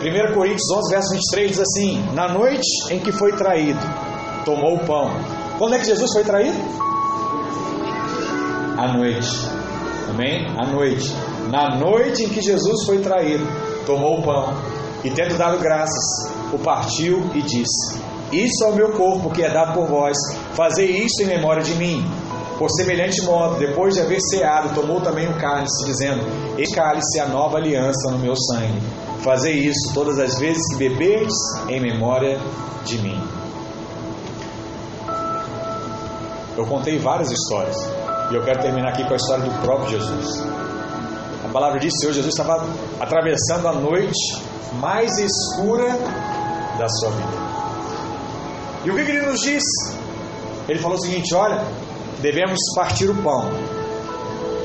[0.02, 3.80] 1 Coríntios 11, verso 23 diz assim: Na noite em que foi traído,
[4.44, 5.12] tomou o pão.
[5.58, 6.58] Quando é que Jesus foi traído?
[8.78, 9.30] À noite.
[10.10, 10.46] Amém?
[10.58, 11.14] À noite.
[11.50, 13.46] Na noite em que Jesus foi traído,
[13.86, 14.54] tomou o pão
[15.04, 18.00] e, tendo dado graças, o partiu e disse:
[18.32, 20.18] Isso é o meu corpo que é dado por vós,
[20.54, 22.06] fazei isto em memória de mim.
[22.58, 26.24] Por semelhante modo, depois de haver ceado, tomou também o cálice, dizendo:
[26.58, 28.82] Este cálice é a nova aliança no meu sangue.
[29.24, 31.34] Fazei isso todas as vezes que beberdes
[31.70, 32.40] em memória
[32.86, 33.22] de mim.
[36.58, 37.76] Eu contei várias histórias
[38.32, 40.44] e eu quero terminar aqui com a história do próprio Jesus.
[41.46, 42.68] A palavra diz Senhor Jesus estava
[43.00, 44.44] atravessando a noite
[44.80, 45.90] mais escura
[46.78, 47.44] da sua vida.
[48.86, 49.64] E o que ele nos diz?
[50.68, 51.64] Ele falou o seguinte: olha,
[52.24, 53.50] devemos partir o pão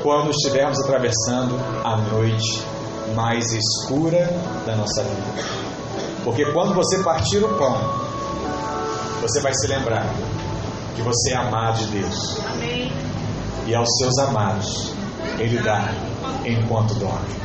[0.01, 2.63] quando estivermos atravessando a noite
[3.13, 4.29] mais escura
[4.65, 5.43] da nossa vida.
[6.23, 7.77] Porque quando você partir o pão,
[9.21, 10.05] você vai se lembrar
[10.95, 12.39] que você é amado de Deus.
[12.53, 12.93] Amém.
[13.67, 14.93] E aos seus amados,
[15.37, 15.93] Ele dá
[16.45, 17.35] enquanto dorme.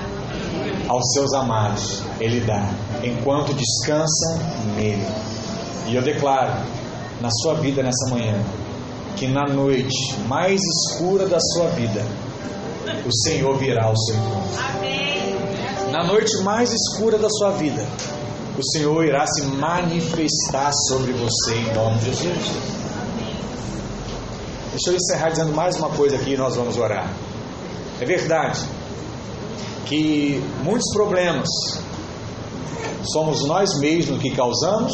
[0.86, 2.70] Aos seus amados, Ele dá
[3.02, 4.38] enquanto descansa
[4.76, 5.08] nele.
[5.88, 6.52] E eu declaro
[7.20, 8.40] na sua vida nessa manhã
[9.16, 12.04] que na noite mais escura da sua vida,
[13.06, 14.58] o Senhor virá ao seu encontro.
[14.76, 15.36] Amém.
[15.90, 17.86] Na noite mais escura da sua vida,
[18.58, 22.84] o Senhor irá se manifestar sobre você em nome de Jesus.
[24.70, 27.08] Deixa eu encerrar dizendo mais uma coisa aqui e nós vamos orar.
[28.00, 28.60] É verdade
[29.86, 31.48] que muitos problemas
[33.12, 34.92] somos nós mesmos que causamos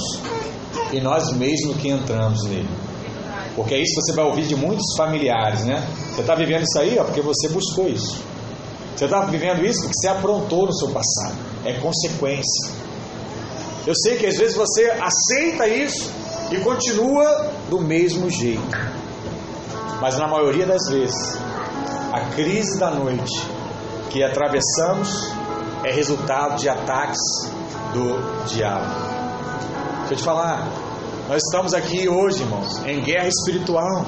[0.93, 2.69] e nós mesmos que entramos nele.
[3.57, 5.87] Porque é isso que você vai ouvir de muitos familiares, né?
[6.15, 8.23] Você está vivendo isso aí ó, porque você buscou isso.
[8.97, 11.37] Você está vivendo isso porque você aprontou no seu passado.
[11.65, 12.73] É consequência.
[13.87, 16.11] Eu sei que às vezes você aceita isso
[16.51, 18.79] e continua do mesmo jeito.
[20.01, 21.39] Mas na maioria das vezes,
[22.13, 23.41] a crise da noite
[24.11, 25.31] que atravessamos
[25.85, 27.19] é resultado de ataques
[27.93, 29.11] do diabo.
[30.01, 30.67] Deixa eu te falar,
[31.31, 34.05] nós estamos aqui hoje, irmãos, em guerra espiritual.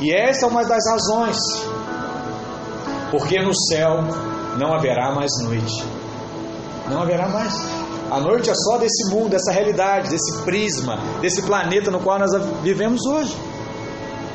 [0.00, 1.36] E essa é uma das razões.
[3.12, 4.02] Porque no céu
[4.58, 5.84] não haverá mais noite.
[6.90, 7.54] Não haverá mais.
[8.10, 12.32] A noite é só desse mundo, dessa realidade, desse prisma, desse planeta no qual nós
[12.60, 13.36] vivemos hoje.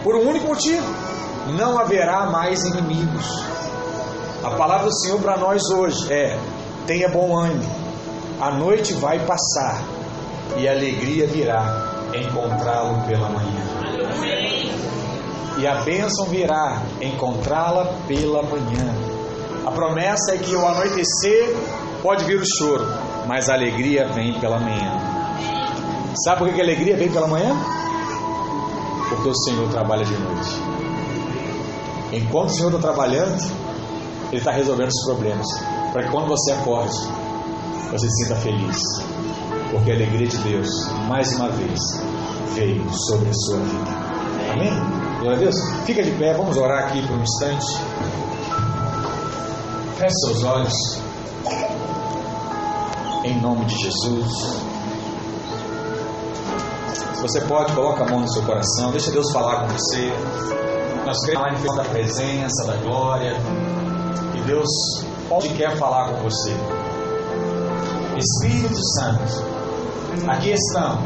[0.01, 0.87] Por um único motivo:
[1.57, 3.43] não haverá mais inimigos.
[4.45, 6.39] A palavra do Senhor para nós hoje é:
[6.85, 7.69] tenha bom ânimo,
[8.39, 9.83] a noite vai passar
[10.55, 13.63] e a alegria virá encontrá-lo pela manhã.
[15.57, 18.93] E a bênção virá encontrá-la pela manhã.
[19.65, 21.55] A promessa é que ao anoitecer
[22.01, 22.85] pode vir o choro,
[23.27, 24.97] mas a alegria vem pela manhã.
[26.23, 27.55] Sabe por que a alegria vem pela manhã?
[29.09, 30.49] Porque o Senhor trabalha de noite.
[32.13, 33.43] Enquanto o Senhor está trabalhando,
[34.29, 35.47] Ele está resolvendo os problemas.
[35.91, 36.97] Para que quando você acorde,
[37.91, 38.77] você se sinta feliz.
[39.71, 40.69] Porque a alegria de Deus,
[41.07, 41.79] mais uma vez,
[42.53, 44.07] veio sobre a sua vida.
[44.53, 44.71] Amém?
[45.19, 45.55] Glória a Deus.
[45.85, 47.65] Fica de pé, vamos orar aqui por um instante.
[49.97, 51.01] Feche seus olhos.
[53.23, 54.67] Em nome de Jesus.
[57.15, 58.91] Se você pode, coloca a mão no seu coração.
[58.91, 60.13] Deixa Deus falar com você.
[61.03, 63.33] Nós queremos a da presença, da glória.
[64.35, 64.69] E Deus
[65.27, 66.53] pode quer falar com você.
[68.17, 69.43] Espírito Santo,
[70.27, 70.99] aqui estão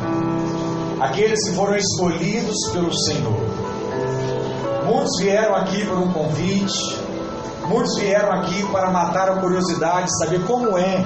[1.01, 3.41] aqueles que foram escolhidos pelo Senhor.
[4.85, 6.99] Muitos vieram aqui por um convite,
[7.67, 11.03] muitos vieram aqui para matar a curiosidade, saber como é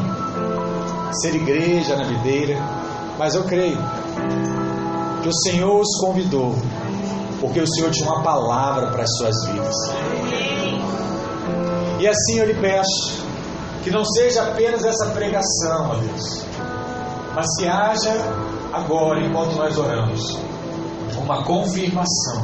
[1.21, 2.57] ser igreja na videira,
[3.17, 3.77] mas eu creio
[5.21, 6.55] que o Senhor os convidou,
[7.39, 9.75] porque o Senhor tinha uma palavra para as suas vidas.
[11.99, 13.23] E assim eu lhe peço
[13.83, 16.45] que não seja apenas essa pregação, ó Deus,
[17.36, 18.13] mas que haja
[18.73, 20.39] agora, enquanto nós oramos,
[21.17, 22.43] uma confirmação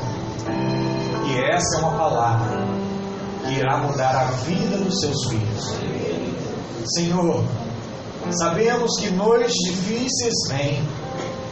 [1.26, 2.68] que essa é uma palavra
[3.46, 5.76] que irá mudar a vida dos seus filhos.
[6.94, 7.44] Senhor,
[8.32, 10.84] sabemos que noites difíceis vêm,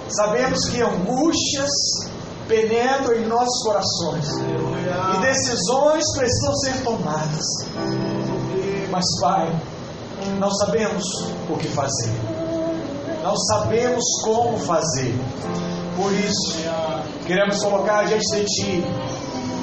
[0.10, 1.70] sabemos que angústias
[2.48, 4.28] penetram em nossos corações
[5.16, 7.46] e decisões precisam ser tomadas.
[8.92, 9.62] Mas, Pai,
[10.40, 11.04] não sabemos
[11.48, 12.12] o que fazer,
[13.30, 15.14] não sabemos como fazer.
[15.96, 16.58] Por isso,
[17.28, 18.84] queremos colocar diante de Ti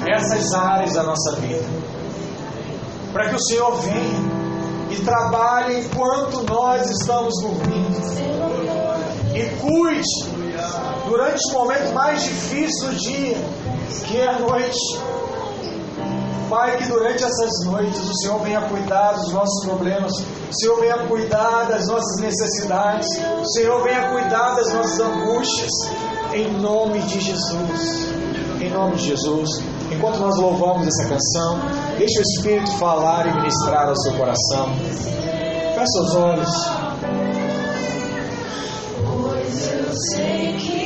[0.09, 1.65] essas áreas da nossa vida,
[3.11, 4.37] para que o Senhor venha
[4.91, 7.97] e trabalhe enquanto nós estamos dormindo,
[9.35, 10.37] e cuide
[11.05, 13.37] durante os momentos mais difíceis do dia,
[14.05, 15.16] que é a noite.
[16.49, 20.11] Pai, que durante essas noites o Senhor venha cuidar dos nossos problemas,
[20.49, 23.07] o Senhor venha cuidar das nossas necessidades,
[23.41, 25.71] o Senhor venha cuidar das nossas angústias,
[26.33, 28.07] em nome de Jesus.
[28.61, 29.49] Em nome de Jesus.
[29.91, 31.59] Enquanto nós louvamos essa canção,
[31.97, 34.73] deixe o Espírito falar e ministrar ao seu coração.
[35.75, 36.49] Feche os olhos.
[39.05, 40.76] Pois eu sei que